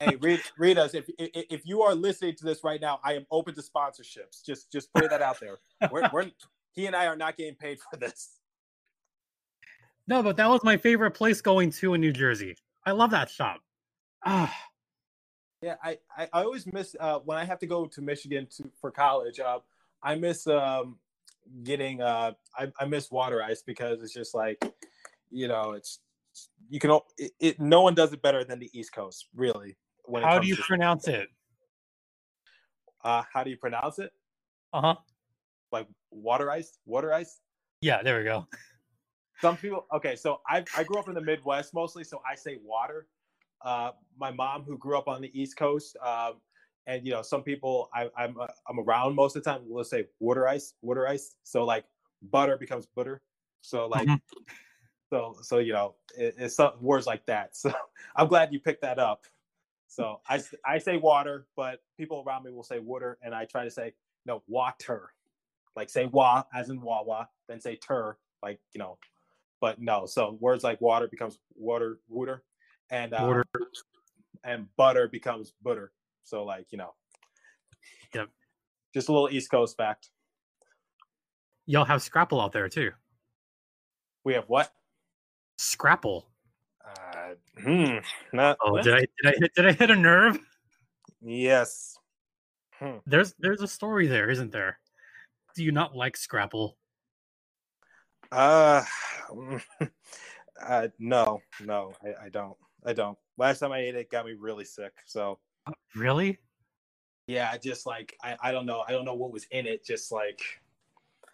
hey, 0.00 0.16
Rita's, 0.58 0.94
if, 0.94 1.06
if 1.18 1.46
if 1.48 1.62
you 1.64 1.80
are 1.80 1.94
listening 1.94 2.36
to 2.36 2.44
this 2.44 2.62
right 2.62 2.78
now, 2.78 3.00
I 3.02 3.14
am 3.14 3.24
open 3.30 3.54
to 3.54 3.62
sponsorships. 3.62 4.44
Just 4.44 4.70
just 4.70 4.92
put 4.92 5.08
that 5.08 5.22
out 5.22 5.40
there. 5.40 5.58
We're, 5.90 6.10
we're 6.12 6.30
he 6.72 6.84
and 6.84 6.94
I 6.94 7.06
are 7.06 7.16
not 7.16 7.38
getting 7.38 7.54
paid 7.54 7.78
for 7.90 7.96
this. 7.96 8.38
No, 10.06 10.22
but 10.22 10.36
that 10.36 10.50
was 10.50 10.62
my 10.62 10.76
favorite 10.76 11.12
place 11.12 11.40
going 11.40 11.70
to 11.70 11.94
in 11.94 12.02
New 12.02 12.12
Jersey. 12.12 12.58
I 12.84 12.90
love 12.90 13.12
that 13.12 13.30
shop. 13.30 13.60
Ah, 14.26 14.54
Yeah, 15.62 15.76
I, 15.82 15.98
I, 16.16 16.28
I 16.32 16.42
always 16.42 16.70
miss 16.70 16.96
uh, 16.98 17.20
when 17.20 17.38
I 17.38 17.44
have 17.44 17.60
to 17.60 17.66
go 17.66 17.86
to 17.86 18.02
Michigan 18.02 18.48
to 18.56 18.68
for 18.80 18.90
college. 18.90 19.38
Uh, 19.38 19.60
I 20.02 20.16
miss 20.16 20.48
um, 20.48 20.98
getting 21.62 22.02
uh, 22.02 22.32
I, 22.58 22.72
I 22.80 22.84
miss 22.84 23.12
water 23.12 23.42
ice 23.42 23.62
because 23.62 24.02
it's 24.02 24.12
just 24.12 24.34
like 24.34 24.62
you 25.30 25.46
know 25.46 25.72
it's 25.72 26.00
you 26.68 26.80
can 26.80 26.98
it, 27.16 27.32
it 27.38 27.60
no 27.60 27.80
one 27.82 27.94
does 27.94 28.12
it 28.12 28.20
better 28.22 28.42
than 28.42 28.58
the 28.58 28.70
East 28.76 28.92
Coast 28.92 29.28
really. 29.36 29.76
When 30.04 30.24
how 30.24 30.40
do 30.40 30.48
you 30.48 30.56
pronounce 30.56 31.06
it? 31.06 31.28
Uh, 33.04 33.22
how 33.32 33.44
do 33.44 33.50
you 33.50 33.56
pronounce 33.56 34.00
it? 34.00 34.10
Uh 34.72 34.80
huh. 34.80 34.96
Like 35.70 35.86
water 36.10 36.50
ice, 36.50 36.76
water 36.86 37.12
ice. 37.12 37.38
Yeah, 37.80 38.02
there 38.02 38.18
we 38.18 38.24
go. 38.24 38.48
Some 39.40 39.56
people. 39.56 39.86
Okay, 39.94 40.16
so 40.16 40.40
I 40.48 40.64
I 40.76 40.82
grew 40.82 40.98
up 40.98 41.08
in 41.08 41.14
the 41.14 41.20
Midwest 41.20 41.72
mostly, 41.72 42.02
so 42.02 42.20
I 42.28 42.34
say 42.34 42.58
water. 42.64 43.06
Uh, 43.64 43.92
my 44.18 44.30
mom, 44.30 44.62
who 44.64 44.76
grew 44.78 44.96
up 44.98 45.08
on 45.08 45.20
the 45.22 45.30
East 45.40 45.56
Coast, 45.56 45.96
um, 46.04 46.34
and 46.86 47.06
you 47.06 47.12
know, 47.12 47.22
some 47.22 47.42
people 47.42 47.88
I, 47.94 48.10
I'm 48.16 48.38
uh, 48.40 48.46
I'm 48.68 48.80
around 48.80 49.14
most 49.14 49.36
of 49.36 49.44
the 49.44 49.50
time. 49.50 49.62
will 49.68 49.84
say 49.84 50.06
water 50.20 50.48
ice, 50.48 50.74
water 50.82 51.06
ice. 51.06 51.36
So 51.44 51.64
like 51.64 51.84
butter 52.30 52.56
becomes 52.56 52.86
butter. 52.86 53.22
So 53.60 53.86
like, 53.86 54.08
Mhm. 54.08 54.20
so 55.10 55.36
so 55.42 55.58
you 55.58 55.72
know, 55.72 55.94
it, 56.16 56.34
it's 56.38 56.56
some 56.56 56.72
words 56.80 57.06
like 57.06 57.24
that. 57.26 57.50
So 57.56 57.72
I'm 58.16 58.26
glad 58.28 58.52
you 58.52 58.60
picked 58.60 58.82
that 58.82 58.98
up. 58.98 59.24
So 59.88 60.20
I 60.28 60.42
I 60.64 60.78
say 60.78 60.96
water, 60.96 61.46
but 61.56 61.82
people 61.96 62.24
around 62.26 62.44
me 62.44 62.52
will 62.52 62.62
say 62.64 62.78
water, 62.80 63.18
and 63.22 63.34
I 63.34 63.44
try 63.44 63.64
to 63.64 63.70
say 63.70 63.94
no 64.26 64.42
water, 64.48 65.10
like 65.76 65.90
say 65.90 66.06
wa 66.06 66.44
as 66.54 66.70
in 66.70 66.80
wawa, 66.80 67.28
then 67.48 67.60
say 67.60 67.76
tur, 67.76 68.16
like 68.42 68.58
you 68.74 68.78
know, 68.80 68.98
but 69.60 69.80
no. 69.80 70.06
So 70.06 70.36
words 70.40 70.64
like 70.64 70.80
water 70.80 71.06
becomes 71.08 71.38
water, 71.54 72.00
water, 72.08 72.42
and 72.92 73.12
uh, 73.14 73.18
Water. 73.22 73.44
and 74.44 74.68
butter 74.76 75.08
becomes 75.08 75.52
butter. 75.62 75.90
So 76.22 76.44
like 76.44 76.66
you 76.70 76.78
know, 76.78 76.94
Yep. 78.14 78.28
just 78.94 79.08
a 79.08 79.12
little 79.12 79.30
East 79.30 79.50
Coast 79.50 79.76
fact. 79.76 80.10
Y'all 81.66 81.84
have 81.84 82.02
Scrapple 82.02 82.40
out 82.40 82.52
there 82.52 82.68
too. 82.68 82.92
We 84.24 84.34
have 84.34 84.44
what? 84.48 84.72
Scrapple. 85.58 86.28
Uh, 86.86 87.34
hmm. 87.60 87.96
Not. 88.32 88.58
Oh, 88.64 88.80
did 88.80 88.94
I 88.94 88.98
did 88.98 89.26
I 89.26 89.32
hit 89.38 89.54
did 89.56 89.66
I 89.66 89.72
hit 89.72 89.90
a 89.90 89.96
nerve? 89.96 90.38
Yes. 91.20 91.96
Hmm. 92.78 92.98
There's 93.06 93.34
there's 93.38 93.62
a 93.62 93.68
story 93.68 94.06
there, 94.06 94.30
isn't 94.30 94.52
there? 94.52 94.78
Do 95.56 95.64
you 95.64 95.72
not 95.72 95.94
like 95.96 96.16
Scrapple? 96.16 96.76
Uh, 98.30 98.82
uh, 100.66 100.88
no, 100.98 101.40
no, 101.60 101.92
I, 102.02 102.26
I 102.26 102.28
don't. 102.30 102.56
I 102.84 102.92
don't. 102.92 103.18
Last 103.38 103.60
time 103.60 103.72
I 103.72 103.78
ate 103.78 103.94
it, 103.94 104.10
got 104.10 104.26
me 104.26 104.34
really 104.38 104.64
sick. 104.64 104.92
So 105.06 105.38
Really? 105.94 106.38
yeah, 107.26 107.50
I 107.52 107.58
just 107.58 107.86
like 107.86 108.16
I, 108.22 108.36
I 108.42 108.52
don't 108.52 108.66
know. 108.66 108.84
I 108.86 108.92
don't 108.92 109.04
know 109.04 109.14
what 109.14 109.32
was 109.32 109.46
in 109.50 109.66
it. 109.66 109.84
Just 109.84 110.10
like, 110.10 110.40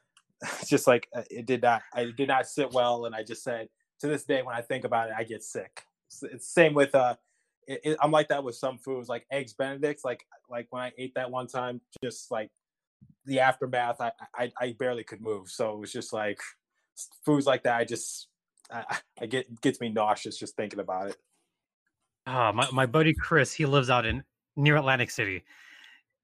just 0.66 0.86
like 0.86 1.08
uh, 1.14 1.22
it 1.30 1.46
did 1.46 1.62
not. 1.62 1.82
I 1.94 2.06
did 2.16 2.28
not 2.28 2.46
sit 2.46 2.72
well, 2.72 3.06
and 3.06 3.14
I 3.14 3.22
just 3.22 3.42
said 3.42 3.68
to 4.00 4.06
this 4.06 4.24
day 4.24 4.42
when 4.42 4.54
I 4.54 4.60
think 4.60 4.84
about 4.84 5.08
it, 5.08 5.14
I 5.16 5.24
get 5.24 5.42
sick. 5.42 5.82
It's, 6.08 6.22
it's 6.22 6.48
same 6.48 6.74
with 6.74 6.94
uh, 6.94 7.16
it, 7.66 7.80
it, 7.84 7.98
I'm 8.00 8.10
like 8.10 8.28
that 8.28 8.44
with 8.44 8.56
some 8.56 8.78
foods, 8.78 9.08
like 9.08 9.26
eggs 9.30 9.54
Benedicts. 9.54 10.04
Like 10.04 10.26
like 10.48 10.66
when 10.70 10.82
I 10.82 10.92
ate 10.98 11.14
that 11.14 11.30
one 11.30 11.46
time, 11.46 11.80
just 12.02 12.30
like 12.30 12.50
the 13.24 13.40
aftermath, 13.40 14.00
I 14.00 14.12
I, 14.34 14.52
I 14.60 14.74
barely 14.78 15.04
could 15.04 15.20
move. 15.20 15.48
So 15.48 15.72
it 15.72 15.78
was 15.78 15.92
just 15.92 16.12
like 16.12 16.40
foods 17.24 17.46
like 17.46 17.62
that. 17.64 17.76
I 17.76 17.84
just 17.84 18.28
I, 18.70 18.98
I 19.20 19.26
get 19.26 19.60
gets 19.60 19.80
me 19.80 19.88
nauseous 19.88 20.38
just 20.38 20.56
thinking 20.56 20.80
about 20.80 21.10
it. 21.10 21.16
Ah, 22.30 22.52
my, 22.52 22.68
my 22.72 22.84
buddy 22.84 23.14
Chris, 23.14 23.54
he 23.54 23.64
lives 23.64 23.88
out 23.88 24.04
in 24.04 24.22
near 24.54 24.76
Atlantic 24.76 25.10
City. 25.10 25.44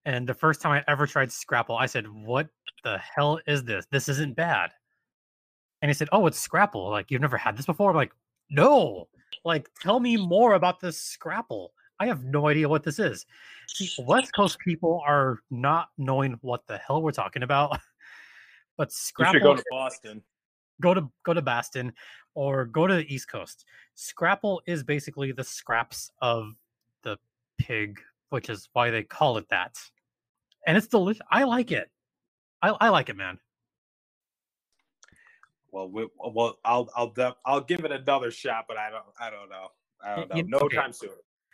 And 0.05 0.29
the 0.29 0.35
first 0.35 0.61
time 0.61 0.73
I 0.73 0.85
ever 0.87 1.07
tried 1.07 1.33
Scrapple, 1.33 1.77
I 1.77 1.87
said, 1.87 2.07
What 2.07 2.49
the 2.83 2.99
hell 2.99 3.41
is 3.47 3.65
this? 3.65 3.87
This 3.91 4.11
isn't 4.11 4.37
bad. 4.37 4.71
And 5.81 5.89
he 5.89 5.95
said, 5.95 6.11
Oh, 6.13 6.27
it's 6.27 6.39
Scrapple. 6.39 6.91
Like, 6.91 7.11
you've 7.11 7.23
never 7.23 7.39
had 7.39 7.57
this 7.57 7.65
before? 7.65 7.89
I'm 7.89 7.97
like, 7.97 8.13
no. 8.51 9.09
Like, 9.47 9.69
tell 9.81 9.99
me 9.99 10.19
more 10.19 10.55
about 10.55 10.79
this 10.79 11.01
Scrapple. 11.01 11.73
I 11.99 12.07
have 12.07 12.23
no 12.23 12.49
idea 12.49 12.69
what 12.69 12.83
this 12.83 12.99
is. 12.99 13.25
See, 13.69 13.91
West 14.03 14.35
Coast 14.35 14.59
people 14.59 15.03
are 15.07 15.39
not 15.51 15.89
knowing 15.97 16.39
what 16.43 16.67
the 16.67 16.77
hell 16.77 17.03
we're 17.03 17.13
talking 17.13 17.43
about. 17.43 17.79
But 18.77 18.89
You 18.89 18.97
Scrapple 18.97 19.33
should 19.35 19.43
go 19.45 19.55
to 19.55 19.65
Boston. 19.71 20.21
Go 20.81 20.95
to 20.95 21.09
go 21.25 21.35
to 21.35 21.43
Baston 21.43 21.93
or 22.35 22.65
go 22.67 22.87
to 22.87 22.95
the 22.95 23.15
East 23.15 23.29
Coast. 23.29 23.65
Scrapple 23.95 24.63
is 24.67 24.83
basically 24.83 25.33
the 25.33 25.45
scraps 25.45 26.11
of 26.21 26.55
the 27.03 27.17
pig, 27.59 28.01
which 28.31 28.51
is 28.51 28.69
why 28.73 28.91
they 28.91 29.03
call 29.03 29.39
it 29.39 29.49
that. 29.51 29.77
And 30.67 30.77
it's 30.77 30.87
delicious. 30.87 31.23
I 31.31 31.45
like 31.45 31.71
it. 31.73 31.91
I, 32.63 32.71
I 32.81 32.89
like 32.89 33.09
it, 33.09 33.17
man. 33.17 33.39
Well, 35.71 35.89
we, 35.89 36.09
well, 36.19 36.59
I'll 36.65 36.89
I'll 36.97 37.13
I'll 37.45 37.61
give 37.61 37.85
it 37.85 37.93
another 37.93 38.31
shot, 38.31 38.67
but 38.69 38.77
I 38.77 38.91
don't 38.91 39.05
I 39.19 39.31
don't 39.31 39.49
know. 39.49 39.69
I 40.05 40.17
don't 40.17 40.31
know. 40.31 40.37
You- 40.37 40.45
No 40.49 40.59
okay. 40.59 40.77
time 40.77 40.93
soon. 40.93 41.11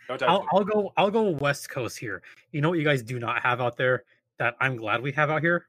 No 0.09 0.17
time 0.17 0.31
I'll, 0.31 0.41
soon. 0.41 0.49
I'll 0.53 0.65
go. 0.65 0.93
I'll 0.97 1.11
go 1.11 1.23
West 1.31 1.71
Coast 1.71 1.99
here. 1.99 2.23
You 2.53 2.61
know 2.61 2.69
what 2.69 2.79
you 2.79 2.85
guys 2.85 3.03
do 3.03 3.19
not 3.19 3.43
have 3.43 3.61
out 3.61 3.77
there 3.77 4.05
that 4.39 4.57
I'm 4.61 4.77
glad 4.77 5.03
we 5.03 5.13
have 5.13 5.31
out 5.31 5.41
here. 5.41 5.67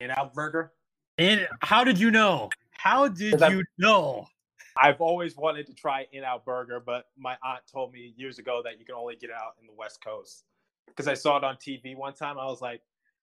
In 0.00 0.10
out 0.10 0.34
burger. 0.34 0.72
And 1.18 1.46
how 1.60 1.84
did 1.84 1.98
you 1.98 2.10
know? 2.10 2.50
How 2.70 3.08
did 3.08 3.40
you 3.40 3.64
know? 3.78 4.26
I've 4.76 5.00
always 5.00 5.36
wanted 5.36 5.66
to 5.66 5.74
try 5.74 6.06
In 6.12 6.24
Out 6.24 6.44
Burger, 6.44 6.80
but 6.80 7.06
my 7.18 7.36
aunt 7.42 7.60
told 7.70 7.92
me 7.92 8.14
years 8.16 8.38
ago 8.38 8.62
that 8.64 8.78
you 8.78 8.86
can 8.86 8.94
only 8.94 9.16
get 9.16 9.30
it 9.30 9.36
out 9.36 9.54
in 9.60 9.66
the 9.66 9.72
West 9.72 10.02
Coast 10.02 10.44
because 10.86 11.08
I 11.08 11.14
saw 11.14 11.36
it 11.36 11.44
on 11.44 11.56
TV 11.56 11.96
one 11.96 12.14
time. 12.14 12.38
I 12.38 12.46
was 12.46 12.62
like, 12.62 12.80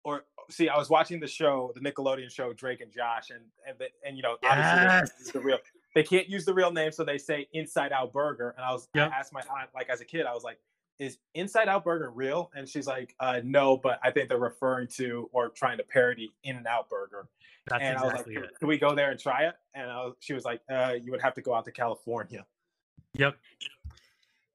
or 0.05 0.25
see, 0.50 0.69
I 0.69 0.76
was 0.76 0.91
watching 0.91 1.21
the 1.21 1.26
show, 1.26 1.73
the 1.75 1.81
Nickelodeon 1.81 2.31
show, 2.31 2.52
Drake 2.52 2.81
and 2.81 2.93
Josh, 2.93 3.31
and 3.31 3.41
and 3.67 3.79
the, 3.79 3.87
and 4.07 4.17
you 4.17 4.23
know, 4.23 4.37
Yes. 4.43 5.11
use 5.19 5.31
the 5.33 5.41
real 5.41 5.59
they 5.95 6.02
can't 6.02 6.29
use 6.29 6.45
the 6.45 6.55
real 6.55 6.71
name, 6.73 6.91
so 6.93 7.05
they 7.05 7.19
say 7.19 7.49
Inside 7.52 7.93
Out 7.93 8.12
Burger. 8.12 8.55
And 8.57 8.64
I 8.64 8.73
was 8.73 8.88
Yep. 8.95 9.11
I 9.11 9.19
asked 9.19 9.33
my 9.33 9.41
aunt 9.41 9.71
like 9.75 9.88
as 9.88 10.00
a 10.00 10.05
kid, 10.05 10.26
I 10.26 10.33
was 10.33 10.43
like, 10.43 10.59
is 11.02 11.18
Inside 11.35 11.66
Out 11.66 11.82
Burger 11.82 12.11
real? 12.11 12.50
And 12.54 12.68
she's 12.68 12.87
like, 12.87 13.14
uh, 13.18 13.40
no, 13.42 13.76
but 13.76 13.99
I 14.04 14.12
think 14.12 14.28
they're 14.28 14.38
referring 14.38 14.87
to 14.99 15.28
or 15.32 15.49
trying 15.49 15.78
to 15.78 15.82
parody 15.82 16.30
In 16.44 16.54
and 16.54 16.66
Out 16.68 16.88
Burger 16.88 17.26
That's 17.66 17.82
and 17.82 17.99
I 17.99 18.02
was 18.02 18.02
like, 18.02 18.12
exactly 18.12 18.35
can, 18.35 18.44
it. 18.44 18.59
can 18.61 18.68
we 18.68 18.78
go 18.78 18.94
there 18.94 19.11
and 19.11 19.18
try 19.18 19.47
it? 19.47 19.54
And 19.75 19.88
was, 19.88 20.14
she 20.21 20.32
was 20.32 20.44
like, 20.44 20.61
uh, 20.71 20.94
you 21.02 21.11
would 21.11 21.21
have 21.21 21.35
to 21.35 21.42
go 21.42 21.54
out 21.54 21.64
to 21.64 21.73
California. 21.73 22.47
Yep. 23.14 23.37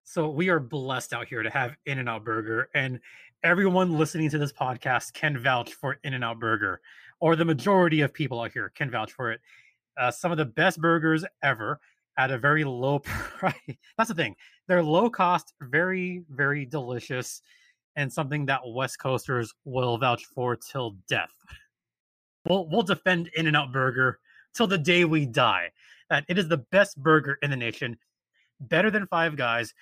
So 0.06 0.30
we 0.30 0.48
are 0.48 0.62
blessed 0.62 1.14
out 1.14 1.28
here 1.28 1.44
to 1.44 1.50
have 1.50 1.76
In 1.86 2.00
and 2.00 2.08
Out 2.08 2.24
Burger, 2.24 2.70
and 2.74 3.02
everyone 3.44 3.98
listening 3.98 4.30
to 4.30 4.38
this 4.38 4.54
podcast 4.54 5.14
can 5.14 5.38
vouch 5.38 5.74
for 5.74 6.00
In 6.06 6.14
and 6.14 6.24
Out 6.24 6.40
Burger, 6.40 6.80
or 7.20 7.36
the 7.36 7.44
majority 7.44 8.00
of 8.00 8.14
people 8.14 8.40
out 8.40 8.54
here 8.54 8.72
can 8.74 8.90
vouch 8.90 9.12
for 9.12 9.34
it. 9.34 9.42
Uh, 9.98 10.12
some 10.12 10.32
of 10.32 10.38
the 10.38 10.46
best 10.46 10.80
burgers 10.80 11.26
ever 11.44 11.82
at 12.18 12.32
a 12.32 12.38
very 12.38 12.64
low 12.64 13.00
price. 13.04 13.54
That's 13.98 14.10
the 14.10 14.16
thing; 14.16 14.36
they're 14.68 14.84
low 14.84 15.10
cost, 15.10 15.54
very, 15.62 16.24
very 16.30 16.66
delicious, 16.66 17.42
and 17.96 18.12
something 18.12 18.46
that 18.46 18.62
West 18.66 19.00
Coasters 19.00 19.54
will 19.66 19.98
vouch 19.98 20.26
for 20.26 20.56
till 20.56 20.96
death. 21.08 21.34
We'll 22.48 22.68
we'll 22.70 22.84
defend 22.84 23.30
In 23.36 23.48
and 23.48 23.56
Out 23.56 23.72
Burger 23.72 24.20
till 24.54 24.68
the 24.68 24.78
day 24.78 25.06
we 25.06 25.26
die. 25.26 25.72
That 26.10 26.26
it 26.30 26.38
is 26.38 26.48
the 26.48 26.58
best 26.58 26.96
burger 27.02 27.38
in 27.42 27.50
the 27.50 27.58
nation 27.58 27.98
better 28.60 28.90
than 28.90 29.08
Five 29.08 29.36
Guys, 29.36 29.74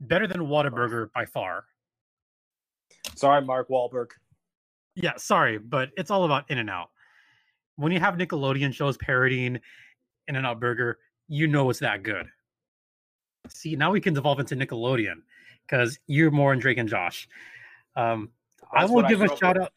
better 0.00 0.26
than 0.26 0.42
Whataburger 0.42 1.12
by 1.12 1.24
far. 1.24 1.64
Sorry, 3.14 3.42
Mark 3.42 3.68
Wahlberg. 3.68 4.08
Yeah, 4.94 5.12
sorry, 5.16 5.58
but 5.58 5.90
it's 5.96 6.10
all 6.10 6.24
about 6.24 6.50
In 6.50 6.58
and 6.58 6.68
Out. 6.70 6.90
When 7.76 7.92
you 7.92 8.00
have 8.00 8.14
Nickelodeon 8.14 8.74
shows 8.74 8.96
parodying 8.98 9.58
In 10.28 10.36
and 10.36 10.46
Out 10.46 10.60
Burger, 10.60 10.98
you 11.28 11.46
know 11.46 11.70
it's 11.70 11.80
that 11.80 12.02
good. 12.02 12.26
See, 13.48 13.76
now 13.76 13.90
we 13.90 14.00
can 14.00 14.14
devolve 14.14 14.40
into 14.40 14.54
Nickelodeon 14.54 15.22
because 15.66 15.98
you're 16.06 16.30
more 16.30 16.52
in 16.52 16.58
Drake 16.58 16.78
and 16.78 16.88
Josh. 16.88 17.28
Um, 17.96 18.30
I 18.72 18.84
will 18.84 19.02
give 19.02 19.18
grew 19.18 19.32
a 19.32 19.36
shout 19.36 19.56
with. 19.56 19.64
out. 19.64 19.72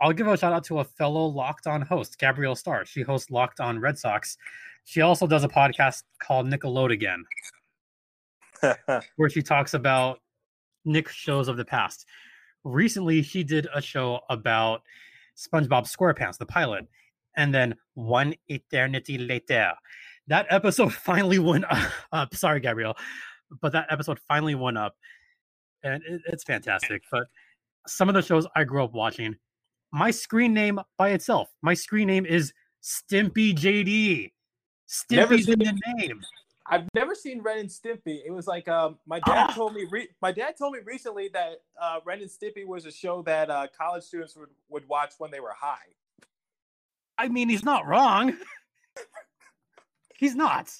I'll 0.00 0.12
give 0.12 0.26
a 0.26 0.36
shout 0.36 0.52
out 0.52 0.64
to 0.64 0.80
a 0.80 0.84
fellow 0.84 1.26
Locked 1.26 1.66
On 1.66 1.80
host, 1.80 2.18
Gabrielle 2.18 2.56
Starr. 2.56 2.84
She 2.84 3.02
hosts 3.02 3.30
Locked 3.30 3.60
On 3.60 3.78
Red 3.78 3.98
Sox. 3.98 4.36
She 4.84 5.00
also 5.00 5.26
does 5.26 5.42
a 5.42 5.48
podcast 5.48 6.02
called 6.20 6.46
Nickelodeon. 6.46 7.22
Again, 8.62 8.74
where 9.16 9.30
she 9.30 9.42
talks 9.42 9.74
about 9.74 10.20
Nick 10.84 11.08
shows 11.08 11.48
of 11.48 11.56
the 11.56 11.64
past. 11.64 12.06
Recently, 12.64 13.22
she 13.22 13.42
did 13.42 13.68
a 13.74 13.80
show 13.80 14.20
about 14.28 14.82
SpongeBob 15.36 15.86
SquarePants, 15.86 16.38
the 16.38 16.46
pilot, 16.46 16.86
and 17.36 17.54
then 17.54 17.74
one 17.94 18.34
eternity 18.48 19.18
later. 19.18 19.72
That 20.28 20.46
episode 20.50 20.92
finally 21.08 21.38
went 21.38 21.64
up. 22.12 22.34
Sorry, 22.34 22.60
Gabrielle, 22.60 22.96
but 23.60 23.72
that 23.72 23.86
episode 23.90 24.18
finally 24.28 24.54
went 24.54 24.78
up, 24.78 24.96
and 25.82 26.02
it, 26.04 26.22
it's 26.26 26.44
fantastic. 26.44 27.02
But 27.10 27.26
some 27.86 28.08
of 28.08 28.14
the 28.14 28.22
shows 28.22 28.46
I 28.56 28.64
grew 28.64 28.84
up 28.84 28.92
watching, 28.92 29.36
my 29.92 30.10
screen 30.10 30.52
name 30.52 30.80
by 30.98 31.10
itself, 31.10 31.48
my 31.62 31.74
screen 31.74 32.08
name 32.08 32.26
is 32.26 32.52
Stimpy 32.82 33.54
JD. 33.54 34.32
Stimpy's 34.88 35.48
in 35.48 35.60
seen- 35.60 35.80
the 35.86 35.94
name. 35.96 36.20
I've 36.68 36.88
never 36.94 37.14
seen 37.14 37.42
Ren 37.42 37.58
and 37.58 37.68
Stimpy. 37.68 38.22
It 38.26 38.32
was 38.32 38.48
like 38.48 38.66
um, 38.66 38.98
my 39.06 39.20
dad 39.20 39.50
Ah. 39.50 39.52
told 39.54 39.72
me. 39.72 39.86
Re- 39.88 40.08
my 40.20 40.32
dad 40.32 40.56
told 40.58 40.72
me 40.72 40.80
recently 40.84 41.28
that 41.32 41.62
uh, 41.80 42.00
Ren 42.04 42.20
and 42.20 42.28
Stimpy 42.28 42.66
was 42.66 42.86
a 42.86 42.90
show 42.90 43.22
that 43.22 43.48
uh, 43.50 43.68
college 43.78 44.02
students 44.02 44.34
would, 44.36 44.48
would 44.68 44.88
watch 44.88 45.12
when 45.18 45.30
they 45.30 45.38
were 45.38 45.54
high. 45.56 45.76
I 47.18 47.28
mean, 47.28 47.48
he's 47.48 47.62
not 47.64 47.86
wrong. 47.86 48.36
he's 50.18 50.34
not. 50.34 50.70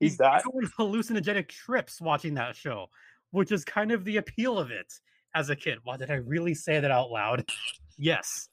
He's 0.00 0.18
not? 0.18 0.42
going 0.44 0.66
hallucinogenic 0.78 1.48
trips 1.48 2.00
watching 2.00 2.34
that 2.34 2.56
show, 2.56 2.86
which 3.30 3.52
is 3.52 3.64
kind 3.64 3.92
of 3.92 4.04
the 4.04 4.16
appeal 4.18 4.58
of 4.58 4.70
it 4.70 4.92
as 5.34 5.50
a 5.50 5.56
kid. 5.56 5.78
Wow, 5.84 5.96
did 5.96 6.10
I 6.10 6.14
really 6.16 6.54
say 6.54 6.80
that 6.80 6.90
out 6.90 7.10
loud? 7.10 7.48
Yes. 7.96 8.48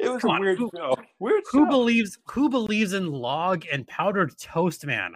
It 0.00 0.08
was 0.10 0.22
Come 0.22 0.30
a 0.30 0.34
on, 0.34 0.40
weird 0.40 0.58
who- 0.58 0.70
show. 0.76 0.96
Weird 1.18 1.42
Who 1.52 1.64
show. 1.66 1.70
believes 1.70 2.18
who 2.30 2.48
believes 2.48 2.92
in 2.92 3.10
log 3.10 3.64
and 3.72 3.86
powdered 3.86 4.36
toast, 4.38 4.84
man? 4.86 5.14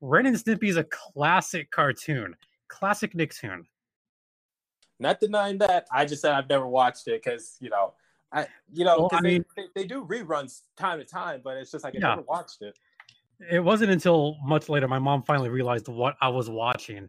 Ren 0.00 0.26
and 0.26 0.36
Stimpy 0.36 0.68
is 0.68 0.76
a 0.76 0.84
classic 0.84 1.70
cartoon. 1.70 2.34
Classic 2.68 3.12
Nicktoon. 3.14 3.62
Not 5.00 5.20
denying 5.20 5.58
that. 5.58 5.86
I 5.92 6.04
just 6.04 6.22
said 6.22 6.32
I've 6.32 6.48
never 6.48 6.66
watched 6.66 7.06
it 7.08 7.22
because 7.22 7.56
you 7.60 7.70
know, 7.70 7.94
I 8.32 8.46
you 8.72 8.84
know, 8.84 8.98
Well, 8.98 9.08
I 9.12 9.20
they, 9.22 9.28
mean- 9.28 9.44
they, 9.56 9.64
they 9.74 9.84
do 9.84 10.04
reruns 10.04 10.62
time 10.76 10.98
to 10.98 11.04
time, 11.04 11.40
but 11.42 11.56
it's 11.56 11.70
just 11.70 11.84
like 11.84 11.94
I 11.94 11.98
Yeah. 11.98 12.08
never 12.10 12.22
watched 12.22 12.62
it. 12.62 12.78
It 13.50 13.60
wasn't 13.60 13.90
until 13.92 14.36
much 14.44 14.68
later 14.68 14.88
my 14.88 14.98
mom 14.98 15.22
finally 15.22 15.48
realized 15.48 15.88
what 15.88 16.16
I 16.20 16.28
was 16.28 16.50
watching. 16.50 17.08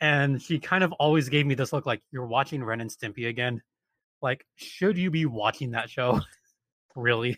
And 0.00 0.40
she 0.40 0.58
kind 0.58 0.82
of 0.82 0.92
always 0.92 1.28
gave 1.28 1.46
me 1.46 1.54
this 1.54 1.72
look 1.72 1.84
like, 1.84 2.00
you're 2.10 2.26
watching 2.26 2.64
Ren 2.64 2.80
and 2.80 2.90
Stimpy 2.90 3.28
again. 3.28 3.60
Like, 4.22 4.46
should 4.56 4.96
you 4.96 5.10
be 5.10 5.26
watching 5.26 5.72
that 5.72 5.90
show? 5.90 6.20
really? 6.96 7.36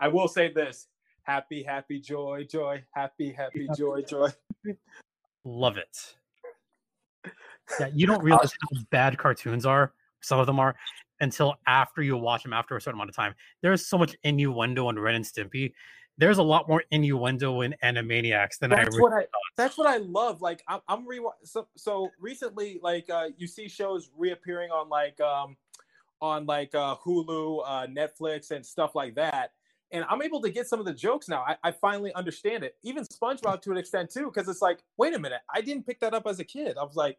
I 0.00 0.08
will 0.08 0.26
say 0.28 0.52
this: 0.52 0.88
happy, 1.22 1.62
happy, 1.62 2.00
joy, 2.00 2.44
joy, 2.50 2.82
happy, 2.90 3.32
happy, 3.32 3.66
Happy, 3.68 3.78
joy, 3.78 4.02
joy. 4.02 4.28
Love 5.44 5.76
it. 5.76 6.14
Yeah, 7.78 7.88
you 7.94 8.06
don't 8.06 8.22
realize 8.24 8.50
how 8.50 8.80
bad 8.90 9.16
cartoons 9.16 9.64
are. 9.64 9.92
Some 10.22 10.38
of 10.38 10.46
them 10.46 10.58
are 10.58 10.74
until 11.20 11.54
after 11.66 12.02
you 12.02 12.16
watch 12.16 12.42
them 12.42 12.52
after 12.52 12.76
a 12.76 12.80
certain 12.80 12.98
amount 12.98 13.10
of 13.10 13.16
time. 13.16 13.34
There's 13.62 13.86
so 13.86 13.98
much 13.98 14.16
innuendo 14.24 14.88
in 14.88 14.98
Ren 14.98 15.16
and 15.16 15.24
Stimpy. 15.24 15.72
There's 16.18 16.38
a 16.38 16.42
lot 16.42 16.68
more 16.68 16.84
innuendo 16.90 17.62
in 17.62 17.74
Animaniacs 17.82 18.58
than 18.58 18.72
I. 18.72 18.84
That's 18.84 19.00
what 19.00 19.12
I. 19.12 19.26
That's 19.56 19.78
what 19.78 19.86
I 19.86 19.98
love. 19.98 20.42
Like 20.42 20.62
I'm, 20.68 20.80
I'm 20.88 21.06
re. 21.06 21.20
So, 21.44 21.68
so 21.76 22.10
recently, 22.20 22.78
like 22.82 23.08
uh, 23.08 23.28
you 23.38 23.46
see 23.46 23.68
shows 23.68 24.10
reappearing 24.16 24.70
on 24.70 24.88
like 24.88 25.18
um, 25.20 25.56
on 26.20 26.46
like 26.46 26.74
uh, 26.74 26.96
Hulu, 26.96 27.62
uh, 27.64 27.86
Netflix, 27.86 28.50
and 28.50 28.64
stuff 28.64 28.94
like 28.94 29.14
that. 29.14 29.52
And 29.92 30.04
I'm 30.08 30.22
able 30.22 30.40
to 30.42 30.50
get 30.50 30.68
some 30.68 30.78
of 30.78 30.86
the 30.86 30.94
jokes 30.94 31.28
now. 31.28 31.42
I, 31.46 31.56
I 31.64 31.72
finally 31.72 32.14
understand 32.14 32.62
it. 32.62 32.76
Even 32.82 33.04
SpongeBob 33.04 33.60
to 33.62 33.72
an 33.72 33.76
extent 33.76 34.10
too, 34.10 34.30
because 34.32 34.48
it's 34.48 34.62
like, 34.62 34.84
wait 34.98 35.14
a 35.14 35.18
minute, 35.18 35.40
I 35.52 35.62
didn't 35.62 35.84
pick 35.84 35.98
that 36.00 36.14
up 36.14 36.28
as 36.28 36.38
a 36.38 36.44
kid. 36.44 36.76
I 36.78 36.84
was 36.84 36.94
like, 36.94 37.18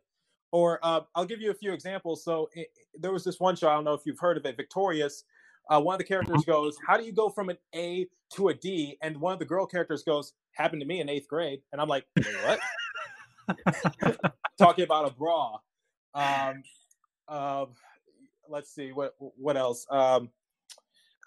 or 0.51 0.79
uh, 0.83 1.01
I'll 1.15 1.25
give 1.25 1.41
you 1.41 1.51
a 1.51 1.55
few 1.55 1.73
examples. 1.73 2.23
So 2.23 2.49
it, 2.53 2.67
there 2.99 3.11
was 3.11 3.23
this 3.23 3.39
one 3.39 3.55
show. 3.55 3.69
I 3.69 3.73
don't 3.73 3.83
know 3.83 3.93
if 3.93 4.01
you've 4.05 4.19
heard 4.19 4.37
of 4.37 4.45
it, 4.45 4.57
Victorious. 4.57 5.23
Uh, 5.69 5.79
one 5.79 5.93
of 5.93 5.99
the 5.99 6.05
characters 6.05 6.43
goes, 6.45 6.75
"How 6.85 6.97
do 6.97 7.05
you 7.05 7.13
go 7.13 7.29
from 7.29 7.49
an 7.49 7.57
A 7.75 8.07
to 8.33 8.49
a 8.49 8.53
D?" 8.53 8.97
And 9.01 9.17
one 9.17 9.33
of 9.33 9.39
the 9.39 9.45
girl 9.45 9.65
characters 9.65 10.03
goes, 10.03 10.33
"Happened 10.53 10.81
to 10.81 10.87
me 10.87 10.99
in 10.99 11.09
eighth 11.09 11.27
grade." 11.27 11.61
And 11.71 11.81
I'm 11.81 11.87
like, 11.87 12.05
"What?" 12.43 12.59
Talking 14.57 14.83
about 14.83 15.09
a 15.09 15.13
bra. 15.13 15.57
Um, 16.13 16.63
uh, 17.27 17.65
let's 18.49 18.73
see 18.73 18.91
what 18.91 19.15
what 19.17 19.55
else. 19.55 19.85
Um, 19.89 20.29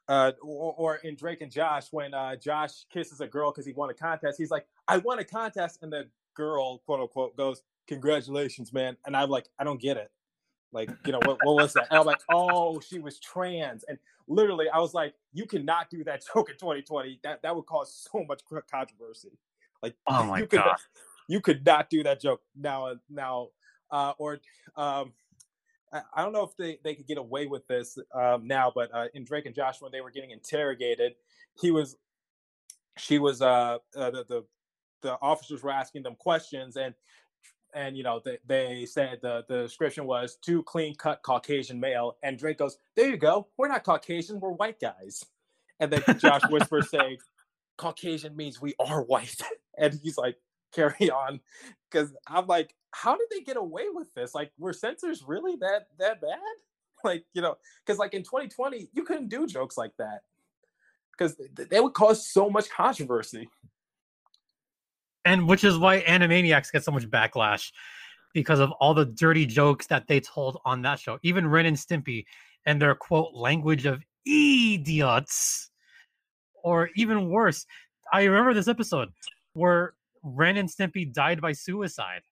uh, 0.08 0.32
or, 0.42 0.74
or 0.76 0.96
in 0.96 1.14
Drake 1.14 1.40
and 1.40 1.50
Josh, 1.50 1.86
when 1.90 2.12
uh, 2.14 2.36
Josh 2.36 2.84
kisses 2.92 3.20
a 3.20 3.26
girl 3.26 3.50
because 3.50 3.66
he 3.66 3.72
won 3.72 3.90
a 3.90 3.94
contest, 3.94 4.38
he's 4.38 4.50
like, 4.50 4.66
"I 4.88 4.98
won 4.98 5.18
a 5.18 5.24
contest," 5.24 5.78
and 5.82 5.92
the 5.92 6.08
girl, 6.34 6.78
quote 6.86 7.00
unquote, 7.00 7.36
goes, 7.36 7.62
"Congratulations, 7.86 8.72
man!" 8.72 8.96
And 9.06 9.16
I'm 9.16 9.30
like, 9.30 9.46
"I 9.58 9.64
don't 9.64 9.80
get 9.80 9.96
it." 9.96 10.10
Like, 10.72 10.90
you 11.06 11.12
know, 11.12 11.20
what, 11.24 11.38
what 11.44 11.54
was 11.54 11.72
that? 11.74 11.86
And 11.90 11.98
I'm 11.98 12.06
like, 12.06 12.20
"Oh, 12.30 12.80
she 12.80 12.98
was 12.98 13.18
trans." 13.18 13.84
And 13.84 13.98
literally, 14.28 14.68
I 14.68 14.78
was 14.78 14.92
like, 14.92 15.14
"You 15.32 15.46
cannot 15.46 15.88
do 15.88 16.04
that 16.04 16.24
joke 16.34 16.50
in 16.50 16.56
2020. 16.56 17.20
That 17.22 17.42
that 17.42 17.56
would 17.56 17.66
cause 17.66 18.08
so 18.10 18.24
much 18.24 18.42
controversy." 18.70 19.38
Like, 19.82 19.94
Oh 20.06 20.24
my 20.26 20.38
you 20.38 20.46
could, 20.46 20.60
God. 20.60 20.76
you 21.28 21.40
could 21.40 21.64
not 21.64 21.88
do 21.88 22.02
that 22.02 22.20
joke 22.20 22.42
now. 22.56 22.94
Now, 23.08 23.48
uh, 23.90 24.12
or 24.18 24.40
um, 24.76 25.12
I, 25.92 26.22
don't 26.22 26.32
know 26.32 26.42
if 26.42 26.56
they, 26.56 26.78
they 26.82 26.94
could 26.94 27.06
get 27.06 27.18
away 27.18 27.46
with 27.46 27.66
this 27.68 27.96
um, 28.14 28.46
now, 28.46 28.72
but 28.74 28.92
uh, 28.92 29.06
in 29.14 29.24
Drake 29.24 29.46
and 29.46 29.54
Josh, 29.54 29.80
when 29.80 29.92
they 29.92 30.00
were 30.00 30.10
getting 30.10 30.30
interrogated, 30.30 31.14
he 31.60 31.70
was, 31.70 31.96
she 32.98 33.18
was, 33.18 33.40
uh, 33.42 33.78
uh, 33.96 34.10
the, 34.10 34.24
the 34.28 34.44
the 35.02 35.18
officers 35.20 35.62
were 35.62 35.70
asking 35.70 36.02
them 36.02 36.16
questions, 36.16 36.76
and 36.76 36.94
and 37.74 37.96
you 37.96 38.02
know 38.02 38.20
they, 38.24 38.38
they 38.46 38.86
said 38.86 39.18
the 39.20 39.44
the 39.48 39.62
description 39.62 40.06
was 40.06 40.38
two 40.42 40.62
clean 40.62 40.94
cut 40.96 41.22
Caucasian 41.22 41.78
male, 41.78 42.16
and 42.22 42.38
Drake 42.38 42.58
goes, 42.58 42.78
"There 42.96 43.10
you 43.10 43.18
go, 43.18 43.48
we're 43.58 43.68
not 43.68 43.84
Caucasian, 43.84 44.40
we're 44.40 44.52
white 44.52 44.80
guys." 44.80 45.22
and 45.80 45.92
then 45.92 46.18
Josh 46.18 46.42
whispers 46.50 46.90
saying, 46.90 47.18
"Caucasian 47.76 48.36
means 48.36 48.60
we 48.60 48.74
are 48.78 49.02
white," 49.02 49.40
and 49.78 49.98
he's 50.02 50.18
like, 50.18 50.36
"Carry 50.74 51.10
on," 51.10 51.40
because 51.90 52.14
I'm 52.26 52.46
like, 52.46 52.74
how 52.94 53.16
did 53.16 53.26
they 53.30 53.40
get 53.40 53.56
away 53.56 53.84
with 53.92 54.12
this? 54.14 54.34
Like, 54.34 54.52
were 54.58 54.72
censors 54.72 55.24
really 55.26 55.56
that 55.56 55.88
that 55.98 56.20
bad? 56.20 56.38
Like, 57.02 57.26
you 57.34 57.42
know, 57.42 57.56
because 57.84 57.98
like 57.98 58.14
in 58.14 58.22
2020, 58.22 58.88
you 58.94 59.02
couldn't 59.04 59.28
do 59.28 59.46
jokes 59.46 59.76
like 59.76 59.92
that 59.98 60.22
because 61.12 61.36
they 61.54 61.78
would 61.78 61.92
cause 61.92 62.26
so 62.26 62.48
much 62.48 62.70
controversy. 62.70 63.46
And 65.26 65.46
which 65.46 65.64
is 65.64 65.76
why 65.76 66.00
Animaniacs 66.00 66.72
get 66.72 66.82
so 66.82 66.92
much 66.92 67.06
backlash 67.10 67.72
because 68.32 68.58
of 68.58 68.70
all 68.72 68.94
the 68.94 69.04
dirty 69.04 69.44
jokes 69.44 69.86
that 69.88 70.06
they 70.06 70.18
told 70.18 70.62
on 70.64 70.80
that 70.80 70.98
show. 70.98 71.18
Even 71.22 71.46
Ren 71.46 71.66
and 71.66 71.76
Stimpy 71.76 72.24
and 72.64 72.80
their 72.80 72.94
quote 72.94 73.34
language 73.34 73.84
of 73.84 74.02
idiots. 74.24 75.70
Or 76.62 76.88
even 76.96 77.28
worse, 77.28 77.66
I 78.14 78.24
remember 78.24 78.54
this 78.54 78.68
episode 78.68 79.10
where 79.52 79.92
Ren 80.24 80.56
and 80.56 80.68
Stimpy 80.68 81.12
died 81.12 81.40
by 81.40 81.52
suicide. 81.52 82.22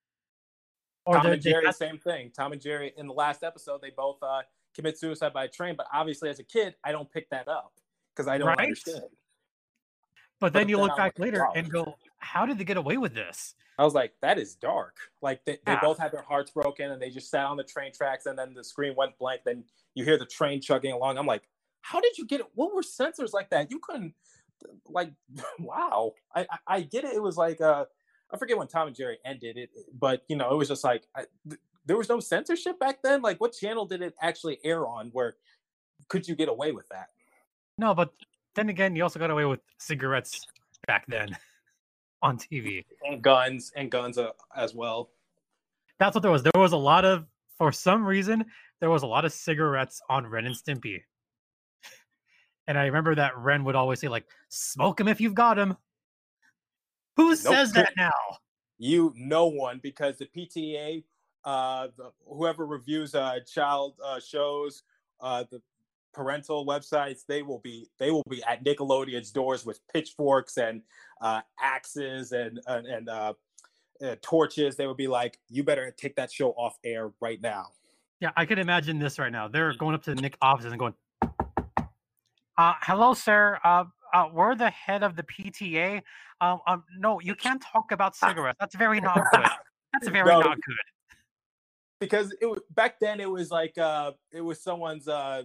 Or 1.05 1.17
Tom 1.17 1.27
and 1.27 1.43
Jerry, 1.43 1.73
same 1.73 1.99
thing. 1.99 2.31
Tom 2.35 2.53
and 2.53 2.61
Jerry 2.61 2.93
in 2.97 3.07
the 3.07 3.13
last 3.13 3.43
episode, 3.43 3.81
they 3.83 3.91
both 3.91 4.19
uh, 4.23 4.43
commit 4.75 4.99
suicide 4.99 5.33
by 5.33 5.47
train. 5.49 5.75
But 5.77 5.87
obviously, 5.93 6.31
as 6.31 6.39
a 6.39 6.45
kid, 6.45 6.75
I 6.85 6.93
don't 6.93 7.11
pick 7.11 7.29
that 7.31 7.49
up 7.49 7.73
because 8.15 8.29
I 8.29 8.39
don't 8.39 8.49
right? 8.49 8.61
understand. 8.61 9.03
But 10.41 10.53
then 10.53 10.65
but 10.65 10.71
you 10.71 10.79
look 10.79 10.97
back 10.97 11.19
later 11.19 11.47
and 11.55 11.71
go, 11.71 11.97
"How 12.19 12.47
did 12.47 12.59
they 12.59 12.65
get 12.65 12.77
away 12.77 12.97
with 12.97 13.15
this?" 13.15 13.55
I 13.79 13.85
was 13.85 13.95
like, 13.95 14.13
"That 14.23 14.39
is 14.39 14.55
dark." 14.55 14.97
Like 15.21 15.45
they, 15.45 15.59
yeah. 15.67 15.75
they 15.75 15.87
both 15.87 15.99
had 15.99 16.13
their 16.13 16.23
hearts 16.23 16.51
broken, 16.51 16.91
and 16.91 17.01
they 17.03 17.11
just 17.11 17.31
sat 17.31 17.47
on 17.47 17.57
the 17.57 17.65
train 17.65 17.93
tracks, 17.93 18.27
and 18.27 18.39
then 18.39 18.55
the 18.55 18.65
screen 18.65 18.95
went 18.97 19.19
blank. 19.19 19.43
Then 19.45 19.65
you 19.95 20.05
hear 20.05 20.19
the 20.19 20.27
train 20.27 20.61
chugging 20.61 20.93
along. 20.93 21.19
I'm 21.19 21.27
like, 21.27 21.43
"How 21.81 22.01
did 22.01 22.17
you 22.19 22.27
get 22.27 22.41
it? 22.41 22.47
What 22.55 22.75
were 22.75 22.83
censors 22.83 23.33
like 23.33 23.51
that? 23.51 23.71
You 23.71 23.79
couldn't." 23.81 24.15
Like, 24.89 25.13
wow. 25.59 26.13
I, 26.35 26.43
I, 26.43 26.59
I 26.67 26.81
get 26.83 27.05
it. 27.05 27.15
It 27.15 27.23
was 27.23 27.37
like 27.37 27.61
uh, 27.61 27.85
I 28.33 28.37
forget 28.37 28.57
when 28.57 28.69
Tom 28.69 28.89
and 28.89 28.97
Jerry 28.97 29.19
ended 29.25 29.57
it, 29.57 29.71
but 29.99 30.23
you 30.29 30.37
know, 30.37 30.53
it 30.53 30.57
was 30.57 30.69
just 30.69 30.85
like 30.85 31.07
I, 31.15 31.25
th- 31.49 31.61
there 31.85 31.97
was 31.97 32.09
no 32.09 32.21
censorship 32.21 32.79
back 32.79 33.03
then. 33.03 33.23
Like, 33.23 33.41
what 33.41 33.53
channel 33.53 33.87
did 33.87 34.03
it 34.03 34.15
actually 34.21 34.59
air 34.65 34.87
on? 34.87 35.09
Where 35.13 35.37
could 36.09 36.27
you 36.27 36.35
get 36.35 36.49
away 36.49 36.73
with 36.73 36.89
that? 36.89 37.09
No, 37.79 37.95
but 37.95 38.13
then 38.55 38.69
again, 38.69 38.97
you 38.97 39.03
also 39.03 39.19
got 39.19 39.31
away 39.31 39.45
with 39.45 39.61
cigarettes 39.79 40.47
back 40.87 41.05
then 41.09 41.37
on 42.23 42.39
TV 42.39 42.85
and 43.05 43.23
guns 43.23 43.73
and 43.77 43.91
guns 43.91 44.19
uh, 44.19 44.31
as 44.57 44.75
well. 44.75 45.11
That's 45.99 46.15
what 46.15 46.23
there 46.23 46.31
was. 46.31 46.43
There 46.43 46.53
was 46.57 46.73
a 46.73 46.77
lot 46.77 47.05
of, 47.05 47.27
for 47.59 47.71
some 47.73 48.05
reason, 48.05 48.45
there 48.81 48.91
was 48.91 49.03
a 49.03 49.07
lot 49.07 49.25
of 49.25 49.33
cigarettes 49.33 50.01
on 50.09 50.27
Ren 50.27 50.47
and 50.47 50.55
Stimpy. 50.57 51.03
And 52.67 52.79
I 52.79 52.87
remember 52.87 53.15
that 53.15 53.37
Ren 53.37 53.65
would 53.65 53.75
always 53.75 54.01
say, 54.01 54.09
like, 54.09 54.27
smoke 54.49 55.01
him 55.01 55.09
if 55.09 55.21
you've 55.21 55.35
got 55.35 55.59
him. 55.59 55.77
Who 57.17 57.31
nope. 57.31 57.39
says 57.39 57.73
that 57.73 57.93
now? 57.97 58.11
You, 58.79 59.13
no 59.17 59.47
one, 59.47 59.81
because 59.83 60.19
the 60.19 60.27
PTA, 60.27 61.05
uh, 61.45 61.89
the, 61.97 62.13
whoever 62.27 62.67
reviews 62.67 63.15
uh, 63.15 63.41
child 63.47 63.95
uh, 64.05 64.21
shows, 64.21 64.83
uh, 65.21 65.45
the 65.51 65.61
parental 66.13 66.67
websites, 66.67 67.25
they 67.27 67.43
will 67.43 67.59
be 67.59 67.89
they 67.99 68.11
will 68.11 68.25
be 68.29 68.43
at 68.45 68.65
Nickelodeon's 68.65 69.31
doors 69.31 69.65
with 69.65 69.81
pitchforks 69.93 70.59
and 70.59 70.83
uh, 71.21 71.41
axes 71.61 72.33
and 72.33 72.61
and, 72.67 72.87
and 72.87 73.09
uh, 73.09 73.35
uh, 74.03 74.17
torches. 74.21 74.77
They 74.77 74.87
would 74.87 74.97
be 74.97 75.09
like, 75.09 75.39
"You 75.49 75.65
better 75.65 75.93
take 75.97 76.17
that 76.17 76.33
show 76.33 76.51
off 76.51 76.79
air 76.85 77.13
right 77.21 77.41
now." 77.41 77.69
Yeah, 78.21 78.31
I 78.37 78.47
can 78.47 78.59
imagine 78.59 78.99
this 78.99 79.19
right 79.19 79.33
now. 79.33 79.49
They're 79.49 79.75
going 79.75 79.95
up 79.95 80.05
to 80.05 80.15
the 80.15 80.23
Nick 80.23 80.37
offices 80.41 80.71
and 80.71 80.79
going, 80.79 80.95
uh, 82.59 82.75
"Hello, 82.83 83.15
sir. 83.15 83.59
Uh, 83.65 83.85
uh, 84.13 84.29
we're 84.33 84.55
the 84.55 84.71
head 84.71 85.03
of 85.03 85.17
the 85.17 85.23
PTA. 85.23 86.03
Um, 86.41 86.61
um, 86.67 86.85
no, 86.99 87.21
you 87.21 87.35
can't 87.35 87.63
talk 87.63 87.93
about 87.93 88.17
cigarettes. 88.17 88.59
That's 88.61 88.77
very 88.77 89.01
not 89.09 89.21
good. 89.33 89.47
That's 89.93 90.09
very 90.09 90.29
no, 90.29 90.41
not 90.41 90.59
good." 90.61 90.77
Because 92.01 92.35
it 92.41 92.75
back 92.75 92.99
then, 93.01 93.21
it 93.21 93.31
was 93.31 93.51
like 93.51 93.79
uh, 93.79 94.13
it 94.33 94.41
was 94.41 94.63
someone's 94.63 95.09
uh, 95.09 95.45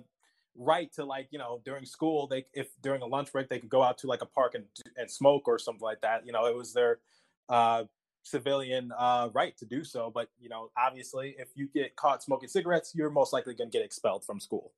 right 0.56 0.91
to 0.93 1.06
like 1.06 1.28
you 1.32 1.38
know 1.38 1.62
during 1.63 1.86
school 1.86 2.26
they 2.28 2.43
if 2.54 2.70
during 2.82 3.02
a 3.04 3.06
lunch 3.06 3.32
break 3.32 3.48
they 3.48 3.60
could 3.60 3.70
go 3.70 3.84
out 3.84 3.98
to 4.00 4.08
like 4.08 4.22
a 4.22 4.26
park 4.26 4.56
and 4.56 4.65
and 4.98 5.10
smoke 5.10 5.48
or 5.48 5.60
something 5.60 5.84
like 5.84 6.02
that. 6.02 6.26
You 6.26 6.32
know, 6.32 6.46
it 6.46 6.56
was 6.56 6.74
their 6.74 7.00
uh, 7.48 7.84
civilian 8.24 8.91
uh, 8.98 9.30
right 9.34 9.56
to 9.58 9.65
do 9.65 9.84
so. 9.84 10.12
But 10.13 10.30
you 10.39 10.50
know, 10.50 10.72
obviously, 10.76 11.36
if 11.38 11.50
you 11.56 11.70
get 11.74 11.96
caught 11.96 12.24
smoking 12.24 12.50
cigarettes, 12.50 12.93
you're 12.96 13.12
most 13.12 13.32
likely 13.34 13.54
going 13.54 13.70
to 13.70 13.78
get 13.78 13.86
expelled 13.86 14.26
from 14.26 14.39
school. 14.39 14.74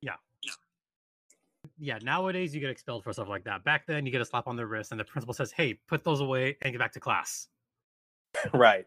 Yeah 0.00 0.14
yeah, 1.78 1.98
nowadays 2.02 2.54
you 2.54 2.60
get 2.60 2.70
expelled 2.70 3.04
for 3.04 3.12
stuff 3.12 3.28
like 3.28 3.44
that. 3.44 3.64
Back 3.64 3.86
then, 3.86 4.04
you 4.04 4.12
get 4.12 4.20
a 4.20 4.24
slap 4.24 4.46
on 4.46 4.56
the 4.56 4.66
wrist, 4.66 4.90
and 4.90 5.00
the 5.00 5.04
principal 5.04 5.34
says, 5.34 5.52
"Hey, 5.52 5.74
put 5.74 6.04
those 6.04 6.20
away 6.20 6.56
and 6.62 6.72
get 6.72 6.78
back 6.78 6.92
to 6.92 7.00
class." 7.00 7.48
right. 8.52 8.86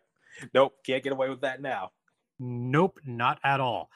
Nope, 0.54 0.74
can't 0.86 1.04
get 1.04 1.14
away 1.14 1.30
with 1.30 1.42
that 1.42 1.62
now. 1.62 1.92
Nope, 2.40 3.00
not 3.06 3.40
at 3.44 3.60
all. 3.60 3.90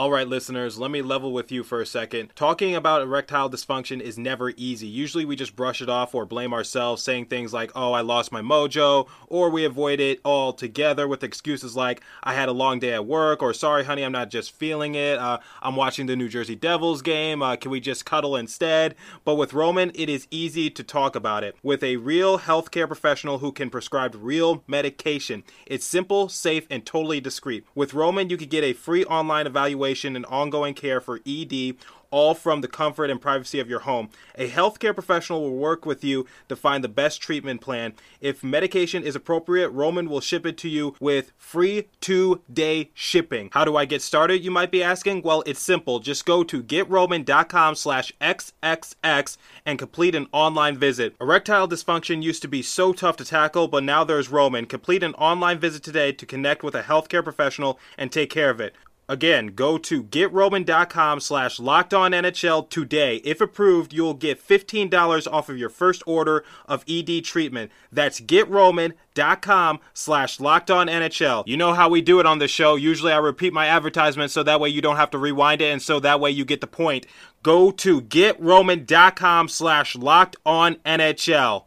All 0.00 0.10
right, 0.10 0.26
listeners, 0.26 0.78
let 0.78 0.90
me 0.90 1.02
level 1.02 1.30
with 1.30 1.52
you 1.52 1.62
for 1.62 1.82
a 1.82 1.84
second. 1.84 2.32
Talking 2.34 2.74
about 2.74 3.02
erectile 3.02 3.50
dysfunction 3.50 4.00
is 4.00 4.16
never 4.16 4.54
easy. 4.56 4.86
Usually 4.86 5.26
we 5.26 5.36
just 5.36 5.54
brush 5.54 5.82
it 5.82 5.90
off 5.90 6.14
or 6.14 6.24
blame 6.24 6.54
ourselves, 6.54 7.02
saying 7.02 7.26
things 7.26 7.52
like, 7.52 7.70
oh, 7.74 7.92
I 7.92 8.00
lost 8.00 8.32
my 8.32 8.40
mojo, 8.40 9.06
or 9.26 9.50
we 9.50 9.66
avoid 9.66 10.00
it 10.00 10.18
altogether 10.24 11.06
with 11.06 11.22
excuses 11.22 11.76
like, 11.76 12.00
I 12.22 12.32
had 12.32 12.48
a 12.48 12.52
long 12.52 12.78
day 12.78 12.94
at 12.94 13.04
work, 13.04 13.42
or 13.42 13.52
sorry, 13.52 13.84
honey, 13.84 14.02
I'm 14.02 14.10
not 14.10 14.30
just 14.30 14.52
feeling 14.52 14.94
it. 14.94 15.18
Uh, 15.18 15.36
I'm 15.60 15.76
watching 15.76 16.06
the 16.06 16.16
New 16.16 16.30
Jersey 16.30 16.56
Devils 16.56 17.02
game. 17.02 17.42
Uh, 17.42 17.56
can 17.56 17.70
we 17.70 17.78
just 17.78 18.06
cuddle 18.06 18.36
instead? 18.36 18.94
But 19.26 19.34
with 19.34 19.52
Roman, 19.52 19.92
it 19.94 20.08
is 20.08 20.26
easy 20.30 20.70
to 20.70 20.82
talk 20.82 21.14
about 21.14 21.44
it. 21.44 21.56
With 21.62 21.84
a 21.84 21.98
real 21.98 22.38
healthcare 22.38 22.86
professional 22.86 23.40
who 23.40 23.52
can 23.52 23.68
prescribe 23.68 24.16
real 24.18 24.64
medication, 24.66 25.44
it's 25.66 25.84
simple, 25.84 26.30
safe, 26.30 26.66
and 26.70 26.86
totally 26.86 27.20
discreet. 27.20 27.66
With 27.74 27.92
Roman, 27.92 28.30
you 28.30 28.38
can 28.38 28.48
get 28.48 28.64
a 28.64 28.72
free 28.72 29.04
online 29.04 29.46
evaluation 29.46 29.89
evaluation 29.90 30.16
and 30.16 30.26
ongoing 30.26 30.74
care 30.74 31.00
for 31.00 31.20
ED 31.26 31.74
all 32.10 32.34
from 32.34 32.60
the 32.60 32.68
comfort 32.68 33.10
and 33.10 33.20
privacy 33.20 33.60
of 33.60 33.68
your 33.68 33.80
home. 33.80 34.10
A 34.36 34.48
healthcare 34.48 34.94
professional 34.94 35.42
will 35.42 35.56
work 35.56 35.86
with 35.86 36.04
you 36.04 36.26
to 36.48 36.56
find 36.56 36.82
the 36.82 36.88
best 36.88 37.20
treatment 37.20 37.60
plan. 37.60 37.94
If 38.20 38.42
medication 38.42 39.02
is 39.02 39.16
appropriate, 39.16 39.70
Roman 39.70 40.08
will 40.08 40.20
ship 40.20 40.44
it 40.44 40.56
to 40.58 40.68
you 40.68 40.94
with 41.00 41.32
free 41.36 41.88
two 42.00 42.42
day 42.52 42.90
shipping. 42.94 43.50
How 43.52 43.64
do 43.64 43.76
I 43.76 43.84
get 43.84 44.02
started, 44.02 44.44
you 44.44 44.50
might 44.50 44.70
be 44.70 44.82
asking? 44.82 45.22
Well, 45.22 45.42
it's 45.46 45.60
simple. 45.60 46.00
Just 46.00 46.26
go 46.26 46.42
to 46.44 46.62
getroman.com 46.62 47.74
slash 47.74 48.12
XXX 48.20 49.36
and 49.64 49.78
complete 49.78 50.14
an 50.14 50.26
online 50.32 50.76
visit. 50.76 51.14
Erectile 51.20 51.68
dysfunction 51.68 52.22
used 52.22 52.42
to 52.42 52.48
be 52.48 52.62
so 52.62 52.92
tough 52.92 53.16
to 53.18 53.24
tackle, 53.24 53.68
but 53.68 53.84
now 53.84 54.04
there's 54.04 54.28
Roman. 54.28 54.66
Complete 54.66 55.02
an 55.02 55.14
online 55.14 55.58
visit 55.58 55.82
today 55.82 56.12
to 56.12 56.26
connect 56.26 56.62
with 56.62 56.74
a 56.74 56.82
healthcare 56.82 57.22
professional 57.22 57.78
and 57.96 58.10
take 58.10 58.30
care 58.30 58.50
of 58.50 58.60
it. 58.60 58.74
Again, 59.10 59.48
go 59.48 59.76
to 59.76 60.04
getroman.com 60.04 61.18
slash 61.18 61.58
NHL 61.58 62.70
today. 62.70 63.16
If 63.24 63.40
approved, 63.40 63.92
you'll 63.92 64.14
get 64.14 64.40
$15 64.40 65.26
off 65.32 65.48
of 65.48 65.58
your 65.58 65.68
first 65.68 66.04
order 66.06 66.44
of 66.66 66.84
ED 66.88 67.24
treatment. 67.24 67.72
That's 67.90 68.20
getroman.com 68.20 69.80
slash 69.94 70.38
NHL. 70.38 71.42
You 71.48 71.56
know 71.56 71.74
how 71.74 71.88
we 71.88 72.00
do 72.02 72.20
it 72.20 72.26
on 72.26 72.38
the 72.38 72.46
show. 72.46 72.76
Usually 72.76 73.12
I 73.12 73.16
repeat 73.16 73.52
my 73.52 73.66
advertisement 73.66 74.30
so 74.30 74.44
that 74.44 74.60
way 74.60 74.68
you 74.68 74.80
don't 74.80 74.94
have 74.94 75.10
to 75.10 75.18
rewind 75.18 75.60
it 75.60 75.72
and 75.72 75.82
so 75.82 75.98
that 75.98 76.20
way 76.20 76.30
you 76.30 76.44
get 76.44 76.60
the 76.60 76.68
point. 76.68 77.04
Go 77.42 77.72
to 77.72 78.02
getroman.com 78.02 79.48
slash 79.48 79.96
NHL. 79.96 81.64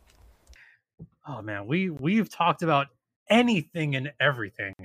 Oh 1.28 1.42
man, 1.42 1.68
we 1.68 1.90
we've 1.90 2.30
talked 2.30 2.64
about 2.64 2.88
anything 3.30 3.98
and 3.98 4.14
everything. 4.18 4.76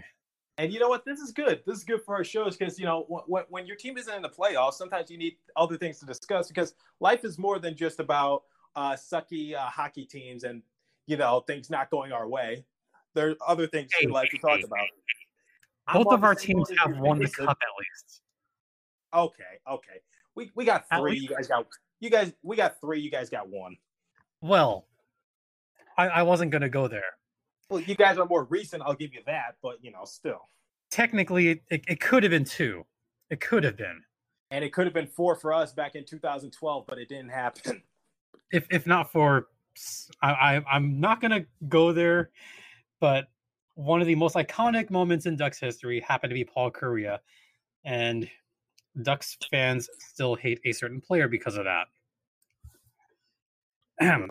And 0.58 0.72
you 0.72 0.80
know 0.80 0.88
what? 0.88 1.04
This 1.04 1.20
is 1.20 1.30
good. 1.30 1.62
This 1.66 1.78
is 1.78 1.84
good 1.84 2.02
for 2.04 2.16
our 2.16 2.24
shows 2.24 2.56
because 2.56 2.78
you 2.80 2.84
know 2.84 3.04
when, 3.26 3.44
when 3.48 3.66
your 3.66 3.76
team 3.76 3.96
isn't 3.96 4.12
in 4.12 4.22
the 4.22 4.28
playoffs, 4.28 4.74
sometimes 4.74 5.08
you 5.08 5.16
need 5.16 5.36
other 5.54 5.76
things 5.76 6.00
to 6.00 6.06
discuss 6.06 6.48
because 6.48 6.74
life 6.98 7.24
is 7.24 7.38
more 7.38 7.60
than 7.60 7.76
just 7.76 8.00
about 8.00 8.42
uh, 8.74 8.92
sucky 8.92 9.54
uh, 9.54 9.60
hockey 9.60 10.04
teams 10.04 10.42
and 10.42 10.62
you 11.06 11.16
know 11.16 11.44
things 11.46 11.70
not 11.70 11.90
going 11.90 12.10
our 12.12 12.28
way. 12.28 12.64
There 13.14 13.30
are 13.30 13.36
other 13.46 13.68
things 13.68 13.90
hey, 13.96 14.06
in 14.06 14.10
life 14.10 14.28
to 14.30 14.38
talk 14.38 14.60
about. 14.64 14.86
Both 15.92 16.12
of 16.12 16.24
our 16.24 16.34
teams 16.34 16.68
have 16.84 16.98
won 16.98 17.20
the 17.20 17.28
cup 17.28 17.50
at 17.50 17.68
least. 17.78 18.20
Okay, 19.14 19.42
okay. 19.70 20.00
We 20.34 20.50
we 20.56 20.64
got 20.64 20.86
three. 20.92 21.18
You 21.18 21.28
guys 21.28 21.46
got 21.46 21.66
you 22.00 22.10
guys. 22.10 22.32
We 22.42 22.56
got 22.56 22.80
three. 22.80 23.00
You 23.00 23.12
guys 23.12 23.30
got 23.30 23.48
one. 23.48 23.76
Well, 24.40 24.86
I, 25.96 26.08
I 26.08 26.22
wasn't 26.24 26.50
gonna 26.50 26.68
go 26.68 26.88
there. 26.88 27.04
Well, 27.70 27.80
you 27.80 27.94
guys 27.94 28.16
are 28.18 28.26
more 28.26 28.44
recent. 28.44 28.82
I'll 28.82 28.94
give 28.94 29.12
you 29.12 29.20
that, 29.26 29.56
but 29.62 29.76
you 29.82 29.90
know, 29.90 30.04
still. 30.04 30.48
Technically, 30.90 31.62
it, 31.70 31.84
it 31.86 32.00
could 32.00 32.22
have 32.22 32.30
been 32.30 32.44
two. 32.44 32.84
It 33.30 33.40
could 33.40 33.62
have 33.64 33.76
been. 33.76 34.02
And 34.50 34.64
it 34.64 34.72
could 34.72 34.86
have 34.86 34.94
been 34.94 35.06
four 35.06 35.36
for 35.36 35.52
us 35.52 35.74
back 35.74 35.94
in 35.94 36.04
2012, 36.06 36.84
but 36.88 36.98
it 36.98 37.08
didn't 37.08 37.30
happen. 37.30 37.82
If 38.50 38.66
if 38.70 38.86
not 38.86 39.12
for, 39.12 39.48
I, 40.22 40.30
I 40.30 40.64
I'm 40.72 41.00
not 41.00 41.20
gonna 41.20 41.44
go 41.68 41.92
there, 41.92 42.30
but 42.98 43.26
one 43.74 44.00
of 44.00 44.06
the 44.06 44.14
most 44.14 44.36
iconic 44.36 44.88
moments 44.88 45.26
in 45.26 45.36
Ducks 45.36 45.60
history 45.60 46.00
happened 46.00 46.30
to 46.30 46.34
be 46.34 46.44
Paul 46.44 46.70
Kariya, 46.70 47.18
and 47.84 48.26
Ducks 49.02 49.36
fans 49.50 49.90
still 49.98 50.34
hate 50.34 50.60
a 50.64 50.72
certain 50.72 50.98
player 50.98 51.28
because 51.28 51.58
of 51.58 51.66
that. 51.66 51.88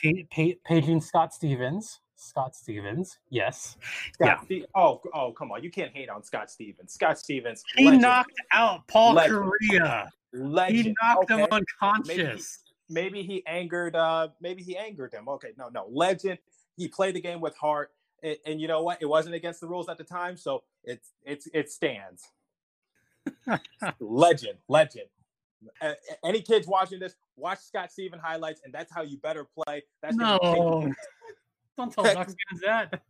Pa- 0.00 0.26
pa- 0.30 0.58
paging 0.64 1.00
Scott 1.00 1.34
Stevens. 1.34 1.98
Scott 2.20 2.54
Stevens, 2.54 3.18
yes. 3.30 3.76
Scott 4.14 4.44
Ste- 4.44 4.64
oh, 4.74 5.00
oh, 5.14 5.32
come 5.32 5.52
on! 5.52 5.62
You 5.62 5.70
can't 5.70 5.92
hate 5.92 6.08
on 6.08 6.22
Scott 6.24 6.50
Stevens. 6.50 6.92
Scott 6.92 7.18
Stevens, 7.18 7.62
He 7.76 7.84
legend, 7.84 8.02
knocked 8.02 8.32
out 8.52 8.86
Paul 8.88 9.14
Legend. 9.14 9.52
Kariya. 9.72 10.08
legend. 10.32 10.76
He 10.86 10.94
knocked 11.00 11.30
him 11.30 11.46
unconscious. 11.50 12.58
Maybe 12.90 13.22
he 13.22 13.46
angered. 13.46 13.94
Uh, 13.94 14.28
maybe 14.40 14.62
he 14.62 14.76
angered 14.76 15.12
him. 15.12 15.28
Okay, 15.28 15.50
no, 15.56 15.68
no, 15.68 15.86
legend. 15.90 16.38
He 16.76 16.88
played 16.88 17.14
the 17.14 17.20
game 17.20 17.40
with 17.40 17.56
heart, 17.56 17.92
and, 18.22 18.36
and 18.44 18.60
you 18.60 18.66
know 18.66 18.82
what? 18.82 19.00
It 19.00 19.06
wasn't 19.06 19.34
against 19.36 19.60
the 19.60 19.68
rules 19.68 19.88
at 19.88 19.96
the 19.96 20.04
time, 20.04 20.36
so 20.36 20.64
it's 20.82 21.12
it's 21.24 21.48
it 21.54 21.70
stands. 21.70 22.30
legend, 24.00 24.58
legend. 24.68 25.06
Uh, 25.80 25.92
any 26.24 26.40
kids 26.40 26.66
watching 26.66 26.98
this, 26.98 27.14
watch 27.36 27.58
Scott 27.60 27.92
Steven 27.92 28.18
highlights, 28.18 28.60
and 28.64 28.72
that's 28.72 28.92
how 28.92 29.02
you 29.02 29.18
better 29.18 29.44
play. 29.44 29.82
That's 30.02 30.16
No. 30.16 30.92
Don't 31.78 31.92
tell 31.92 32.02
Ducks 32.02 32.34
fans 32.50 32.60
that. 32.62 33.02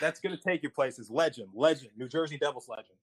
that's 0.00 0.20
gonna 0.20 0.38
take 0.38 0.62
you 0.62 0.70
places. 0.70 1.10
Legend, 1.10 1.48
legend. 1.52 1.90
New 1.96 2.08
Jersey 2.08 2.38
Devils 2.38 2.68
legend. 2.68 2.96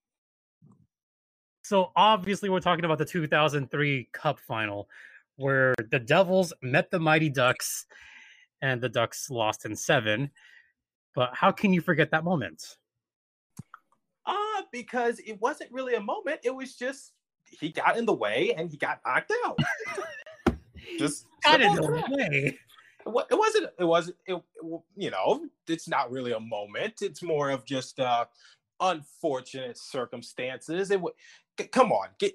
So 1.63 1.91
obviously, 1.97 2.49
we're 2.49 2.61
talking 2.61 2.85
about 2.85 2.97
the 2.97 3.05
2003 3.05 4.07
Cup 4.13 4.39
final, 4.39 4.87
where 5.35 5.75
the 5.91 5.99
Devils 5.99 6.53
met 6.61 6.89
the 6.91 6.99
Mighty 6.99 7.27
Ducks, 7.27 7.87
and 8.61 8.79
the 8.79 8.87
Ducks 8.87 9.29
lost 9.29 9.65
in 9.65 9.75
seven. 9.75 10.31
But 11.13 11.31
how 11.33 11.51
can 11.51 11.73
you 11.73 11.81
forget 11.81 12.09
that 12.11 12.23
moment? 12.23 12.77
Uh, 14.25 14.61
because 14.71 15.19
it 15.19 15.41
wasn't 15.41 15.73
really 15.73 15.95
a 15.95 16.01
moment. 16.01 16.39
It 16.43 16.55
was 16.55 16.75
just 16.75 17.11
he 17.59 17.69
got 17.69 17.97
in 17.97 18.05
the 18.05 18.13
way 18.13 18.53
and 18.57 18.71
he 18.71 18.77
got 18.77 19.01
knocked 19.05 19.33
out. 19.45 19.59
just 20.97 21.25
Got 21.43 21.61
in 21.61 21.73
simple 21.73 21.91
the 21.91 21.97
as 21.97 22.09
way. 22.09 22.59
It 23.05 23.25
it 23.31 23.37
wasn't. 23.37 23.69
It 23.79 23.83
wasn't. 23.83 24.17
It, 24.25 24.41
you 24.95 25.11
know, 25.11 25.45
it's 25.67 25.87
not 25.87 26.11
really 26.11 26.31
a 26.31 26.39
moment. 26.39 27.01
It's 27.01 27.21
more 27.21 27.49
of 27.51 27.65
just 27.65 27.99
uh, 27.99 28.25
unfortunate 28.79 29.77
circumstances. 29.77 30.91
It. 30.91 31.01
c- 31.59 31.67
Come 31.67 31.91
on, 31.91 32.09
get. 32.19 32.33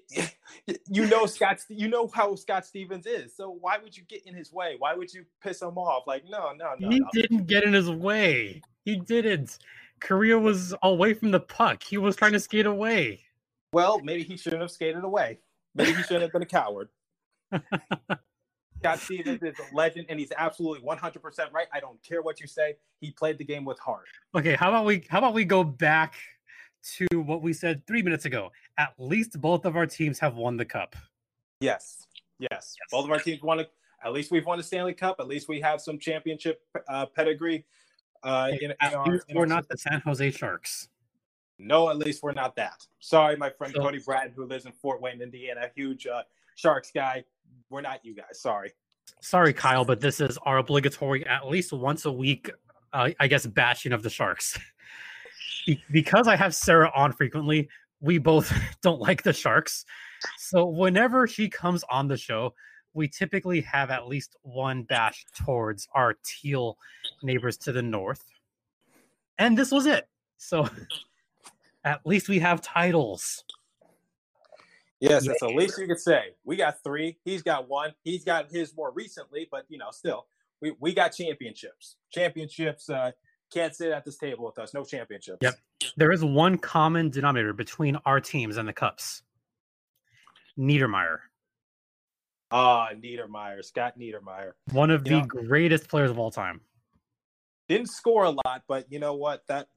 You 0.88 1.06
know 1.06 1.26
Scott. 1.26 1.60
You 1.68 1.88
know 1.88 2.08
how 2.12 2.34
Scott 2.34 2.66
Stevens 2.66 3.06
is. 3.06 3.36
So 3.36 3.50
why 3.60 3.78
would 3.78 3.96
you 3.96 4.04
get 4.04 4.26
in 4.26 4.34
his 4.34 4.52
way? 4.52 4.76
Why 4.78 4.94
would 4.94 5.12
you 5.12 5.24
piss 5.42 5.62
him 5.62 5.78
off? 5.78 6.04
Like 6.06 6.24
no, 6.28 6.52
no, 6.52 6.74
no. 6.78 6.88
He 6.88 7.00
no. 7.00 7.06
didn't 7.12 7.46
get 7.46 7.64
in 7.64 7.72
his 7.72 7.90
way. 7.90 8.62
He 8.84 8.96
didn't. 8.96 9.58
Kariya 10.00 10.40
was 10.40 10.74
away 10.82 11.14
from 11.14 11.30
the 11.30 11.40
puck. 11.40 11.82
He 11.82 11.98
was 11.98 12.16
trying 12.16 12.32
to 12.32 12.40
skate 12.40 12.66
away. 12.66 13.20
Well, 13.72 14.00
maybe 14.00 14.22
he 14.22 14.36
shouldn't 14.36 14.62
have 14.62 14.70
skated 14.70 15.04
away. 15.04 15.38
Maybe 15.74 15.92
he 15.92 16.02
shouldn't 16.02 16.22
have 16.22 16.32
been 16.32 16.42
a 16.42 16.46
coward. 16.46 16.88
Scott 18.80 18.98
Stevens 18.98 19.42
is 19.42 19.54
a 19.58 19.74
legend, 19.76 20.06
and 20.08 20.18
he's 20.18 20.32
absolutely 20.36 20.86
100% 20.86 21.52
right. 21.52 21.66
I 21.72 21.80
don't 21.80 22.02
care 22.02 22.22
what 22.22 22.40
you 22.40 22.46
say. 22.46 22.76
He 23.00 23.10
played 23.10 23.36
the 23.36 23.44
game 23.44 23.64
with 23.64 23.78
heart. 23.78 24.06
Okay, 24.34 24.54
how 24.54 24.70
about 24.70 24.86
we 24.86 25.04
how 25.08 25.18
about 25.18 25.34
we 25.34 25.44
go 25.44 25.62
back 25.62 26.14
to 26.96 27.06
what 27.20 27.42
we 27.42 27.52
said 27.52 27.86
three 27.86 28.00
minutes 28.02 28.24
ago? 28.24 28.50
At 28.78 28.94
least 28.96 29.38
both 29.40 29.66
of 29.66 29.76
our 29.76 29.86
teams 29.86 30.18
have 30.20 30.36
won 30.36 30.56
the 30.56 30.64
cup. 30.64 30.96
Yes, 31.60 32.06
yes. 32.38 32.74
Both 32.90 33.04
of 33.04 33.10
our 33.10 33.18
teams 33.18 33.42
won. 33.42 33.60
A, 33.60 33.66
at 34.02 34.14
least 34.14 34.30
we've 34.30 34.46
won 34.46 34.58
a 34.58 34.62
Stanley 34.62 34.94
Cup. 34.94 35.16
At 35.20 35.28
least 35.28 35.46
we 35.46 35.60
have 35.60 35.82
some 35.82 35.98
championship 35.98 36.62
uh, 36.88 37.04
pedigree. 37.04 37.66
Uh, 38.22 38.48
in, 38.52 38.70
in 38.70 38.76
At 38.80 38.94
our, 38.94 39.06
least 39.06 39.24
we're 39.34 39.40
our 39.42 39.46
not 39.46 39.68
the. 39.68 39.76
San 39.76 40.00
Jose 40.00 40.30
Sharks. 40.30 40.88
No, 41.58 41.90
at 41.90 41.98
least 41.98 42.22
we're 42.22 42.32
not 42.32 42.56
that. 42.56 42.86
Sorry, 43.00 43.36
my 43.36 43.50
friend 43.50 43.74
So- 43.76 43.82
Cody 43.82 43.98
Bratton, 43.98 44.32
who 44.34 44.46
lives 44.46 44.64
in 44.64 44.72
Fort 44.72 45.02
Wayne, 45.02 45.20
Indiana, 45.20 45.68
huge 45.74 46.06
uh, 46.06 46.22
Sharks 46.54 46.90
guy. 46.94 47.24
We're 47.70 47.80
not 47.80 48.04
you 48.04 48.14
guys. 48.14 48.40
Sorry. 48.40 48.72
Sorry, 49.20 49.52
Kyle, 49.52 49.84
but 49.84 50.00
this 50.00 50.20
is 50.20 50.38
our 50.44 50.58
obligatory 50.58 51.26
at 51.26 51.48
least 51.48 51.72
once 51.72 52.04
a 52.04 52.12
week, 52.12 52.50
uh, 52.92 53.10
I 53.18 53.26
guess, 53.26 53.46
bashing 53.46 53.92
of 53.92 54.02
the 54.02 54.10
Sharks. 54.10 54.58
Be- 55.66 55.82
because 55.90 56.26
I 56.26 56.36
have 56.36 56.54
Sarah 56.54 56.90
on 56.94 57.12
frequently, 57.12 57.68
we 58.00 58.18
both 58.18 58.52
don't 58.82 59.00
like 59.00 59.22
the 59.22 59.32
Sharks. 59.32 59.84
So 60.38 60.66
whenever 60.66 61.26
she 61.26 61.48
comes 61.48 61.84
on 61.90 62.08
the 62.08 62.16
show, 62.16 62.54
we 62.92 63.08
typically 63.08 63.60
have 63.62 63.90
at 63.90 64.08
least 64.08 64.36
one 64.42 64.82
bash 64.82 65.24
towards 65.36 65.86
our 65.94 66.14
teal 66.24 66.76
neighbors 67.22 67.56
to 67.58 67.72
the 67.72 67.82
north. 67.82 68.24
And 69.38 69.56
this 69.56 69.70
was 69.70 69.86
it. 69.86 70.08
So 70.38 70.68
at 71.84 72.00
least 72.04 72.28
we 72.28 72.38
have 72.40 72.62
titles. 72.62 73.44
Yes, 75.00 75.26
that's 75.26 75.40
the 75.40 75.48
least 75.48 75.78
you 75.78 75.86
could 75.86 75.98
say. 76.00 76.34
We 76.44 76.56
got 76.56 76.82
three. 76.84 77.16
He's 77.24 77.42
got 77.42 77.68
one. 77.68 77.94
He's 78.04 78.24
got 78.24 78.50
his 78.50 78.76
more 78.76 78.92
recently, 78.92 79.48
but 79.50 79.64
you 79.68 79.78
know, 79.78 79.90
still, 79.90 80.26
we, 80.60 80.74
we 80.78 80.92
got 80.94 81.08
championships. 81.12 81.96
Championships 82.12 82.90
uh, 82.90 83.12
can't 83.52 83.74
sit 83.74 83.92
at 83.92 84.04
this 84.04 84.18
table 84.18 84.44
with 84.44 84.58
us. 84.58 84.74
No 84.74 84.84
championships. 84.84 85.38
Yep. 85.40 85.54
There 85.96 86.12
is 86.12 86.22
one 86.22 86.58
common 86.58 87.08
denominator 87.08 87.54
between 87.54 87.96
our 88.04 88.20
teams 88.20 88.58
and 88.58 88.68
the 88.68 88.72
Cups. 88.74 89.22
Niedermayer, 90.58 91.18
Ah, 92.50 92.88
Niedermayer, 92.94 93.64
Scott 93.64 93.94
Niedermayer. 93.98 94.52
one 94.72 94.90
of 94.90 95.06
You 95.06 95.14
the 95.14 95.20
know- 95.20 95.26
greatest 95.26 95.88
players 95.88 96.10
of 96.10 96.18
all 96.18 96.30
time. 96.30 96.60
Didn't 97.68 97.88
score 97.88 98.24
a 98.24 98.30
lot, 98.30 98.64
but 98.68 98.90
you 98.92 98.98
know 98.98 99.14
what? 99.14 99.46
That 99.46 99.68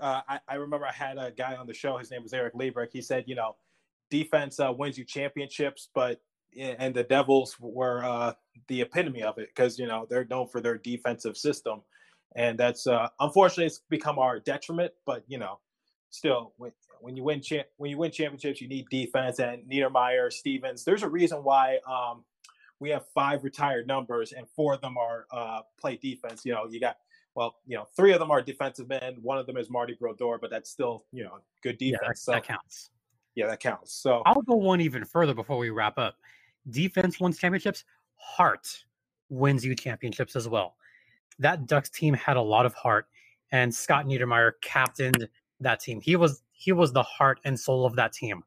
uh, 0.00 0.20
I, 0.28 0.38
I 0.48 0.54
remember 0.54 0.86
I 0.86 0.92
had 0.92 1.18
a 1.18 1.32
guy 1.32 1.56
on 1.56 1.66
the 1.66 1.74
show. 1.74 1.98
His 1.98 2.10
name 2.10 2.22
was 2.22 2.32
Eric 2.32 2.54
Liebrick. 2.54 2.88
He 2.92 3.02
said, 3.02 3.24
you 3.26 3.34
know, 3.34 3.56
defense 4.10 4.60
uh, 4.60 4.72
wins 4.76 4.98
you 4.98 5.04
championships, 5.04 5.88
but 5.94 6.20
and 6.58 6.94
the 6.94 7.04
Devils 7.04 7.56
were 7.60 8.04
uh, 8.04 8.32
the 8.66 8.80
epitome 8.80 9.22
of 9.22 9.38
it 9.38 9.48
because 9.54 9.78
you 9.78 9.86
know 9.86 10.06
they're 10.10 10.24
known 10.24 10.48
for 10.48 10.60
their 10.60 10.78
defensive 10.78 11.36
system, 11.36 11.82
and 12.34 12.58
that's 12.58 12.86
uh, 12.86 13.08
unfortunately 13.20 13.66
it's 13.66 13.80
become 13.88 14.18
our 14.18 14.40
detriment. 14.40 14.92
But 15.06 15.24
you 15.28 15.38
know, 15.38 15.60
still 16.10 16.52
when, 16.56 16.72
when 17.00 17.16
you 17.16 17.22
win 17.22 17.40
cha- 17.40 17.64
when 17.76 17.90
you 17.90 17.98
win 17.98 18.10
championships, 18.10 18.60
you 18.60 18.68
need 18.68 18.88
defense. 18.90 19.38
And 19.38 19.62
Niedermayer, 19.70 20.32
Stevens, 20.32 20.84
there's 20.84 21.02
a 21.02 21.08
reason 21.08 21.44
why 21.44 21.78
um, 21.88 22.24
we 22.80 22.90
have 22.90 23.04
five 23.14 23.44
retired 23.44 23.86
numbers 23.86 24.32
and 24.32 24.46
four 24.56 24.74
of 24.74 24.80
them 24.80 24.96
are 24.98 25.26
uh, 25.30 25.60
play 25.80 25.96
defense. 25.96 26.44
You 26.44 26.54
know, 26.54 26.66
you 26.68 26.80
got 26.80 26.96
well, 27.36 27.56
you 27.64 27.76
know, 27.76 27.86
three 27.96 28.12
of 28.12 28.18
them 28.18 28.32
are 28.32 28.42
defensive 28.42 28.88
men. 28.88 29.18
One 29.22 29.38
of 29.38 29.46
them 29.46 29.56
is 29.56 29.70
Marty 29.70 29.94
Brodeur, 29.98 30.38
but 30.40 30.50
that's 30.50 30.68
still 30.68 31.04
you 31.12 31.22
know 31.22 31.38
good 31.62 31.76
Yeah, 31.80 31.92
defense. 31.92 32.08
that, 32.08 32.18
so 32.18 32.32
that 32.32 32.44
counts. 32.44 32.90
Yeah, 33.34 33.46
that 33.46 33.60
counts. 33.60 33.92
So 33.92 34.22
I'll 34.26 34.42
go 34.42 34.56
one 34.56 34.80
even 34.80 35.04
further 35.04 35.34
before 35.34 35.58
we 35.58 35.70
wrap 35.70 35.98
up. 35.98 36.16
Defense 36.68 37.20
wins 37.20 37.38
championships. 37.38 37.84
Heart 38.16 38.84
wins 39.28 39.64
you 39.64 39.74
championships 39.74 40.36
as 40.36 40.48
well. 40.48 40.76
That 41.38 41.66
Ducks 41.66 41.88
team 41.88 42.14
had 42.14 42.36
a 42.36 42.42
lot 42.42 42.66
of 42.66 42.74
heart, 42.74 43.06
and 43.52 43.74
Scott 43.74 44.06
Niedermayer 44.06 44.52
captained 44.62 45.28
that 45.60 45.80
team. 45.80 46.00
He 46.00 46.16
was 46.16 46.42
he 46.52 46.72
was 46.72 46.92
the 46.92 47.02
heart 47.02 47.40
and 47.44 47.58
soul 47.58 47.86
of 47.86 47.96
that 47.96 48.12
team, 48.12 48.42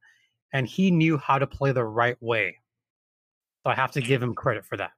and 0.52 0.68
he 0.68 0.92
knew 0.92 1.18
how 1.18 1.40
to 1.40 1.48
play 1.48 1.72
the 1.72 1.86
right 1.86 2.22
way. 2.22 2.58
So 3.64 3.72
I 3.72 3.76
have 3.76 3.92
to 3.94 4.02
give 4.02 4.22
him 4.22 4.36
credit 4.36 4.66
for 4.66 4.78
that. 4.78 4.92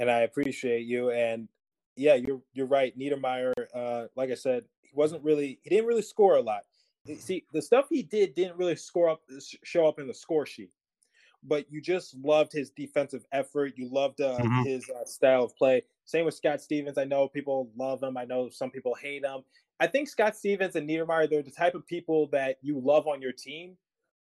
and 0.00 0.10
I 0.10 0.20
appreciate 0.20 0.86
you. 0.86 1.10
And 1.10 1.48
yeah, 1.94 2.14
you're 2.14 2.40
you're 2.54 2.66
right. 2.66 2.98
Niedermayer, 2.98 3.52
uh, 3.74 4.06
like 4.16 4.30
I 4.30 4.34
said, 4.34 4.64
he 4.82 4.90
wasn't 4.94 5.22
really 5.22 5.60
he 5.62 5.70
didn't 5.70 5.86
really 5.86 6.02
score 6.02 6.36
a 6.36 6.40
lot. 6.42 6.62
You 7.04 7.16
See, 7.16 7.46
the 7.52 7.62
stuff 7.62 7.86
he 7.88 8.02
did 8.02 8.34
didn't 8.34 8.56
really 8.58 8.76
score 8.76 9.08
up 9.08 9.22
show 9.64 9.86
up 9.86 9.98
in 9.98 10.06
the 10.06 10.14
score 10.14 10.46
sheet, 10.46 10.70
but 11.42 11.70
you 11.72 11.80
just 11.80 12.14
loved 12.16 12.52
his 12.52 12.70
defensive 12.70 13.24
effort. 13.32 13.74
You 13.76 13.88
loved 13.90 14.20
uh, 14.20 14.38
Mhm. 14.44 14.64
his 14.64 14.88
uh, 14.90 15.04
style 15.04 15.44
of 15.44 15.56
play. 15.56 15.82
Same 16.04 16.24
with 16.26 16.34
Scott 16.34 16.60
Stevens. 16.60 16.98
I 16.98 17.04
know 17.04 17.28
people 17.28 17.72
love 17.76 18.02
him. 18.02 18.16
I 18.16 18.24
know 18.24 18.50
some 18.50 18.70
people 18.70 18.94
hate 18.94 19.24
him. 19.24 19.44
I 19.80 19.86
think 19.86 20.08
Scott 20.08 20.36
Stevens 20.36 20.76
and 20.76 20.88
Niedermayer 20.88 21.28
they're 21.30 21.42
the 21.42 21.50
type 21.50 21.74
of 21.74 21.86
people 21.86 22.28
that 22.28 22.58
you 22.62 22.78
love 22.80 23.06
on 23.08 23.22
your 23.22 23.32
team, 23.32 23.78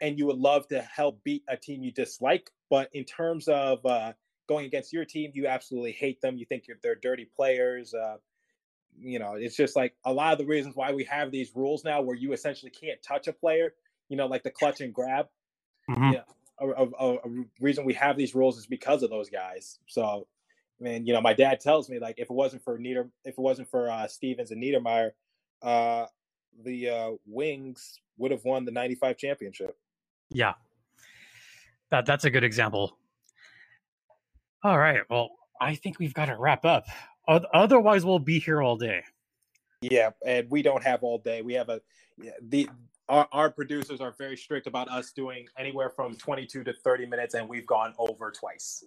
and 0.01 0.19
you 0.19 0.25
would 0.27 0.37
love 0.39 0.67
to 0.69 0.81
help 0.81 1.23
beat 1.23 1.43
a 1.47 1.57
team 1.57 1.83
you 1.83 1.91
dislike. 1.91 2.51
But 2.69 2.89
in 2.93 3.05
terms 3.05 3.47
of 3.47 3.85
uh, 3.85 4.13
going 4.47 4.65
against 4.65 4.93
your 4.93 5.05
team, 5.05 5.31
you 5.33 5.47
absolutely 5.47 5.93
hate 5.93 6.21
them. 6.21 6.37
You 6.37 6.45
think 6.45 6.67
you're, 6.67 6.77
they're 6.83 6.95
dirty 6.95 7.25
players. 7.25 7.93
You 8.99 9.19
know, 9.19 9.33
it's 9.33 9.55
just 9.55 9.75
like 9.75 9.93
a 10.05 10.11
lot 10.11 10.33
of 10.33 10.39
the 10.39 10.45
reasons 10.45 10.75
why 10.75 10.91
we 10.91 11.03
have 11.05 11.31
these 11.31 11.55
rules 11.55 11.83
now, 11.83 12.01
where 12.01 12.15
you 12.15 12.33
essentially 12.33 12.71
can't 12.71 13.01
touch 13.03 13.27
a 13.27 13.33
player. 13.33 13.73
You 14.09 14.17
know, 14.17 14.27
like 14.27 14.43
the 14.43 14.51
clutch 14.51 14.81
and 14.81 14.93
grab. 14.93 15.27
Mhm. 15.89 16.13
Yeah, 16.13 16.21
a, 16.59 16.67
a, 16.67 16.87
a 16.87 17.15
a 17.15 17.45
reason 17.59 17.85
we 17.85 17.93
have 17.93 18.17
these 18.17 18.33
rules 18.35 18.57
is 18.57 18.65
because 18.65 19.03
of 19.03 19.09
those 19.09 19.29
guys. 19.29 19.79
So, 19.87 20.27
I 20.79 20.83
mean, 20.83 21.05
you 21.05 21.13
know, 21.13 21.21
my 21.21 21.33
dad 21.33 21.59
tells 21.59 21.89
me 21.89 21.99
like 21.99 22.15
if 22.17 22.29
it 22.29 22.33
wasn't 22.33 22.63
for 22.63 22.77
Nieder, 22.77 23.09
if 23.23 23.33
it 23.37 23.41
wasn't 23.41 23.69
for 23.69 23.89
uh, 23.89 24.07
Stevens 24.07 24.51
and 24.51 24.61
Niedermayer, 24.63 25.11
uh, 25.61 26.05
the 26.63 26.89
uh, 26.89 27.11
Wings 27.25 27.99
would 28.17 28.31
have 28.31 28.43
won 28.45 28.65
the 28.65 28.71
'95 28.71 29.17
championship. 29.17 29.77
Yeah. 30.29 30.53
That 31.89 32.05
that's 32.05 32.25
a 32.25 32.29
good 32.29 32.43
example. 32.43 32.97
All 34.63 34.77
right. 34.77 35.01
Well, 35.09 35.29
I 35.61 35.75
think 35.75 35.99
we've 35.99 36.13
got 36.13 36.25
to 36.25 36.35
wrap 36.37 36.65
up. 36.65 36.85
Oth- 37.27 37.45
Otherwise, 37.53 38.05
we'll 38.05 38.19
be 38.19 38.39
here 38.39 38.61
all 38.61 38.77
day. 38.77 39.03
Yeah, 39.81 40.11
and 40.25 40.49
we 40.49 40.61
don't 40.61 40.83
have 40.83 41.03
all 41.03 41.19
day. 41.19 41.41
We 41.41 41.53
have 41.53 41.69
a 41.69 41.81
the 42.41 42.69
our, 43.09 43.27
our 43.31 43.49
producers 43.49 44.01
are 44.01 44.13
very 44.17 44.35
strict 44.35 44.67
about 44.67 44.89
us 44.89 45.11
doing 45.11 45.47
anywhere 45.57 45.89
from 45.89 46.15
22 46.15 46.63
to 46.63 46.73
30 46.73 47.05
minutes, 47.05 47.35
and 47.35 47.47
we've 47.47 47.65
gone 47.65 47.93
over 47.97 48.31
twice. 48.31 48.83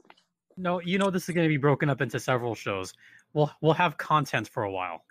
No, 0.56 0.80
you 0.80 0.98
know 0.98 1.10
this 1.10 1.28
is 1.28 1.34
going 1.34 1.46
to 1.46 1.48
be 1.48 1.56
broken 1.56 1.88
up 1.88 2.00
into 2.00 2.20
several 2.20 2.54
shows. 2.54 2.92
We'll 3.32 3.50
we'll 3.60 3.74
have 3.74 3.96
content 3.96 4.48
for 4.48 4.64
a 4.64 4.70
while. 4.70 5.04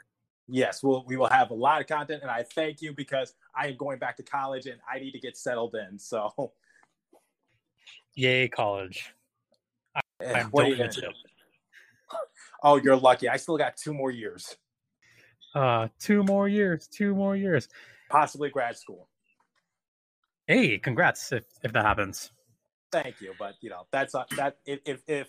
Yes, 0.47 0.83
we'll, 0.83 1.05
we 1.05 1.15
will 1.15 1.29
have 1.29 1.51
a 1.51 1.55
lot 1.55 1.79
of 1.79 1.87
content, 1.87 2.21
and 2.23 2.31
I 2.31 2.43
thank 2.43 2.81
you 2.81 2.93
because 2.93 3.35
I 3.55 3.67
am 3.67 3.77
going 3.77 3.99
back 3.99 4.17
to 4.17 4.23
college 4.23 4.65
and 4.65 4.79
I 4.91 4.99
need 4.99 5.11
to 5.11 5.19
get 5.19 5.37
settled 5.37 5.75
in. 5.75 5.97
So, 5.97 6.51
Yay, 8.15 8.47
college! 8.47 9.13
I, 9.95 10.01
I 10.25 10.43
what 10.43 10.65
are 10.65 10.69
you 10.69 10.75
gonna 10.75 10.91
do? 10.91 11.09
Oh, 12.63 12.75
you're 12.75 12.95
lucky. 12.95 13.29
I 13.29 13.37
still 13.37 13.57
got 13.57 13.77
two 13.77 13.93
more 13.93 14.11
years, 14.11 14.57
Uh, 15.55 15.87
two 15.99 16.23
more 16.23 16.47
years. 16.47 16.87
Two 16.87 17.15
more 17.15 17.35
years. 17.35 17.67
possibly 18.09 18.49
grad 18.49 18.77
school. 18.77 19.07
Hey, 20.47 20.77
congrats 20.77 21.31
if 21.31 21.43
if 21.63 21.73
that 21.73 21.85
happens. 21.85 22.31
Thank 22.91 23.21
you, 23.21 23.33
but 23.37 23.55
you 23.61 23.69
know 23.69 23.85
that's 23.91 24.15
uh, 24.15 24.25
that. 24.35 24.57
If, 24.65 24.79
if 24.85 25.01
if 25.07 25.27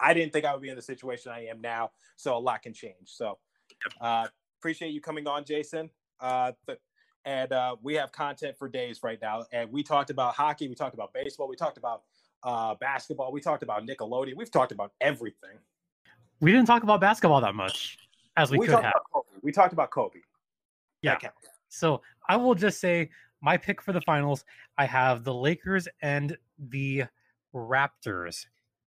I 0.00 0.12
didn't 0.14 0.32
think 0.32 0.44
I 0.44 0.52
would 0.52 0.62
be 0.62 0.68
in 0.70 0.76
the 0.76 0.82
situation 0.82 1.30
I 1.32 1.46
am 1.46 1.60
now, 1.60 1.90
so 2.16 2.36
a 2.36 2.38
lot 2.38 2.62
can 2.62 2.72
change. 2.74 3.06
So, 3.06 3.38
uh, 4.00 4.26
appreciate 4.60 4.90
you 4.90 5.00
coming 5.00 5.26
on, 5.28 5.44
Jason. 5.44 5.90
Uh, 6.18 6.52
th- 6.66 6.78
and 7.24 7.52
uh, 7.52 7.76
we 7.82 7.94
have 7.94 8.12
content 8.12 8.56
for 8.56 8.68
days 8.68 9.00
right 9.02 9.18
now. 9.20 9.44
And 9.52 9.70
we 9.72 9.82
talked 9.82 10.10
about 10.10 10.34
hockey, 10.34 10.68
we 10.68 10.74
talked 10.74 10.94
about 10.94 11.12
baseball, 11.12 11.48
we 11.48 11.56
talked 11.56 11.76
about 11.76 12.02
uh, 12.44 12.74
basketball, 12.76 13.32
we 13.32 13.40
talked 13.40 13.62
about 13.64 13.84
Nickelodeon, 13.86 14.36
we've 14.36 14.50
talked 14.50 14.72
about 14.72 14.92
everything. 15.00 15.58
We 16.40 16.52
didn't 16.52 16.66
talk 16.66 16.82
about 16.82 17.00
basketball 17.00 17.40
that 17.40 17.54
much 17.54 17.98
as 18.36 18.50
we, 18.50 18.58
could 18.58 18.82
have. 18.82 18.92
We 19.42 19.52
talked 19.52 19.72
about 19.72 19.90
Kobe. 19.90 20.20
Yeah. 21.02 21.18
So 21.68 22.02
I 22.28 22.36
will 22.36 22.54
just 22.54 22.80
say 22.80 23.10
my 23.40 23.56
pick 23.56 23.80
for 23.80 23.92
the 23.92 24.00
finals. 24.02 24.44
I 24.78 24.86
have 24.86 25.24
the 25.24 25.34
Lakers 25.34 25.88
and 26.02 26.36
the 26.70 27.04
Raptors 27.54 28.46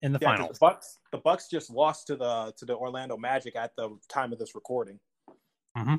in 0.02 0.12
the 0.12 0.18
Yeah, 0.20 0.36
finals. 0.36 0.58
the 0.58 0.60
Bucks. 0.60 0.98
The 1.12 1.18
Bucks 1.18 1.48
just 1.48 1.70
lost 1.70 2.06
to 2.08 2.16
the 2.16 2.52
to 2.56 2.64
the 2.64 2.74
Orlando 2.74 3.16
Magic 3.16 3.56
at 3.56 3.74
the 3.76 3.96
time 4.08 4.32
of 4.32 4.38
this 4.38 4.54
recording. 4.54 4.98
Mm-hmm. 5.76 5.96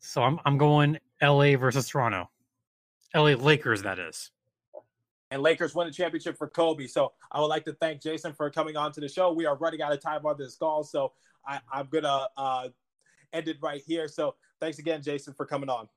So 0.00 0.22
I'm 0.22 0.38
I'm 0.44 0.58
going 0.58 0.98
LA 1.22 1.56
versus 1.56 1.88
Toronto. 1.88 2.30
LA 3.14 3.32
Lakers, 3.34 3.82
that 3.82 3.98
is. 3.98 4.30
And 5.30 5.42
Lakers 5.42 5.74
win 5.74 5.86
the 5.86 5.92
championship 5.92 6.36
for 6.36 6.48
Kobe. 6.48 6.86
So 6.86 7.12
I 7.32 7.40
would 7.40 7.46
like 7.46 7.64
to 7.64 7.72
thank 7.74 8.00
Jason 8.00 8.32
for 8.32 8.50
coming 8.50 8.76
on 8.76 8.92
to 8.92 9.00
the 9.00 9.08
show. 9.08 9.32
We 9.32 9.46
are 9.46 9.56
running 9.56 9.82
out 9.82 9.92
of 9.92 10.00
time 10.00 10.24
on 10.24 10.36
this 10.38 10.56
call, 10.56 10.84
so 10.84 11.12
I, 11.46 11.60
I'm 11.72 11.88
gonna 11.90 12.28
uh, 12.36 12.68
end 13.32 13.48
it 13.48 13.56
right 13.60 13.82
here. 13.84 14.08
So 14.08 14.34
thanks 14.60 14.78
again, 14.78 15.02
Jason, 15.02 15.34
for 15.34 15.46
coming 15.46 15.68
on. 15.68 15.88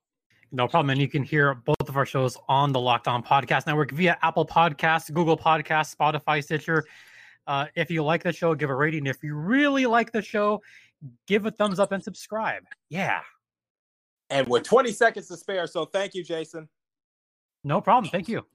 No 0.52 0.68
problem. 0.68 0.90
And 0.90 1.00
you 1.00 1.08
can 1.08 1.22
hear 1.22 1.54
both 1.54 1.88
of 1.88 1.96
our 1.96 2.06
shows 2.06 2.36
on 2.48 2.72
the 2.72 2.80
Locked 2.80 3.08
On 3.08 3.22
Podcast 3.22 3.68
Network 3.68 3.92
via 3.92 4.18
Apple 4.24 4.46
Podcasts, 4.46 5.14
Google 5.14 5.38
Podcasts, 5.38 5.96
Spotify, 5.96 6.44
Stitcher. 6.44 6.86
Uh, 7.46 7.68
if 7.76 7.92
you 7.92 8.04
like 8.04 8.24
the 8.24 8.34
show, 8.34 8.56
give 8.56 8.70
a 8.70 8.76
rating. 8.76 9.06
If 9.06 9.24
you 9.24 9.36
really 9.36 9.86
like 9.86 10.12
the 10.12 10.22
show, 10.22 10.62
give 11.28 11.46
a 11.46 11.52
thumbs 11.52 11.80
up 11.80 11.92
and 11.92 12.04
subscribe. 12.04 12.64
Yeah. 12.90 13.22
And 14.32 14.48
with 14.48 14.64
20 14.64 14.92
seconds 14.92 15.28
to 15.28 15.38
spare, 15.38 15.68
so 15.68 15.86
thank 15.86 16.16
you, 16.16 16.24
Jason. 16.24 16.68
No 17.64 17.82
problem. 17.82 18.10
Thank 18.10 18.28
you. 18.28 18.46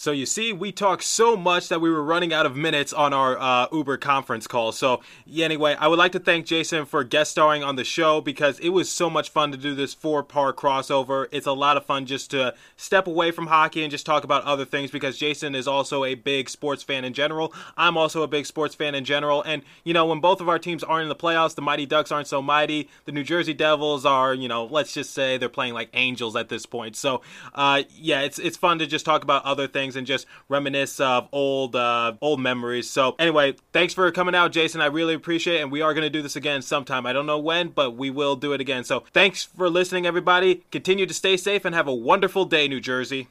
So 0.00 0.12
you 0.12 0.24
see, 0.24 0.54
we 0.54 0.72
talked 0.72 1.04
so 1.04 1.36
much 1.36 1.68
that 1.68 1.82
we 1.82 1.90
were 1.90 2.02
running 2.02 2.32
out 2.32 2.46
of 2.46 2.56
minutes 2.56 2.94
on 2.94 3.12
our 3.12 3.38
uh, 3.38 3.66
Uber 3.70 3.98
conference 3.98 4.46
call. 4.46 4.72
So 4.72 5.02
yeah, 5.26 5.44
anyway, 5.44 5.76
I 5.78 5.88
would 5.88 5.98
like 5.98 6.12
to 6.12 6.18
thank 6.18 6.46
Jason 6.46 6.86
for 6.86 7.04
guest 7.04 7.32
starring 7.32 7.62
on 7.62 7.76
the 7.76 7.84
show 7.84 8.22
because 8.22 8.58
it 8.60 8.70
was 8.70 8.90
so 8.90 9.10
much 9.10 9.28
fun 9.28 9.52
to 9.52 9.58
do 9.58 9.74
this 9.74 9.92
four-part 9.92 10.56
crossover. 10.56 11.26
It's 11.32 11.46
a 11.46 11.52
lot 11.52 11.76
of 11.76 11.84
fun 11.84 12.06
just 12.06 12.30
to 12.30 12.54
step 12.78 13.06
away 13.08 13.30
from 13.30 13.48
hockey 13.48 13.82
and 13.82 13.90
just 13.90 14.06
talk 14.06 14.24
about 14.24 14.42
other 14.44 14.64
things 14.64 14.90
because 14.90 15.18
Jason 15.18 15.54
is 15.54 15.68
also 15.68 16.06
a 16.06 16.14
big 16.14 16.48
sports 16.48 16.82
fan 16.82 17.04
in 17.04 17.12
general. 17.12 17.52
I'm 17.76 17.98
also 17.98 18.22
a 18.22 18.26
big 18.26 18.46
sports 18.46 18.74
fan 18.74 18.94
in 18.94 19.04
general, 19.04 19.42
and 19.42 19.60
you 19.84 19.92
know 19.92 20.06
when 20.06 20.20
both 20.20 20.40
of 20.40 20.48
our 20.48 20.58
teams 20.58 20.82
aren't 20.82 21.02
in 21.02 21.08
the 21.10 21.14
playoffs, 21.14 21.56
the 21.56 21.60
Mighty 21.60 21.84
Ducks 21.84 22.10
aren't 22.10 22.26
so 22.26 22.40
mighty. 22.40 22.88
The 23.04 23.12
New 23.12 23.22
Jersey 23.22 23.52
Devils 23.52 24.06
are, 24.06 24.32
you 24.32 24.48
know, 24.48 24.64
let's 24.64 24.94
just 24.94 25.12
say 25.12 25.36
they're 25.36 25.50
playing 25.50 25.74
like 25.74 25.90
angels 25.92 26.36
at 26.36 26.48
this 26.48 26.64
point. 26.64 26.96
So 26.96 27.20
uh, 27.54 27.82
yeah, 27.94 28.22
it's 28.22 28.38
it's 28.38 28.56
fun 28.56 28.78
to 28.78 28.86
just 28.86 29.04
talk 29.04 29.24
about 29.24 29.44
other 29.44 29.68
things 29.90 29.96
and 29.96 30.06
just 30.06 30.26
reminisce 30.48 31.00
of 31.00 31.28
old 31.32 31.76
uh, 31.76 32.14
old 32.20 32.40
memories. 32.40 32.88
So 32.88 33.16
anyway, 33.18 33.56
thanks 33.72 33.94
for 33.94 34.10
coming 34.12 34.34
out, 34.34 34.52
Jason. 34.52 34.80
I 34.80 34.86
really 34.86 35.14
appreciate 35.14 35.56
it, 35.56 35.62
and 35.62 35.72
we 35.72 35.82
are 35.82 35.94
going 35.94 36.04
to 36.04 36.10
do 36.10 36.22
this 36.22 36.36
again 36.36 36.62
sometime. 36.62 37.06
I 37.06 37.12
don't 37.12 37.26
know 37.26 37.38
when, 37.38 37.68
but 37.68 37.96
we 37.96 38.10
will 38.10 38.36
do 38.36 38.52
it 38.52 38.60
again. 38.60 38.84
So 38.84 39.04
thanks 39.12 39.44
for 39.44 39.68
listening, 39.68 40.06
everybody. 40.06 40.62
Continue 40.70 41.06
to 41.06 41.14
stay 41.14 41.36
safe 41.36 41.64
and 41.64 41.74
have 41.74 41.88
a 41.88 41.94
wonderful 41.94 42.44
day, 42.44 42.68
New 42.68 42.80
Jersey. 42.80 43.28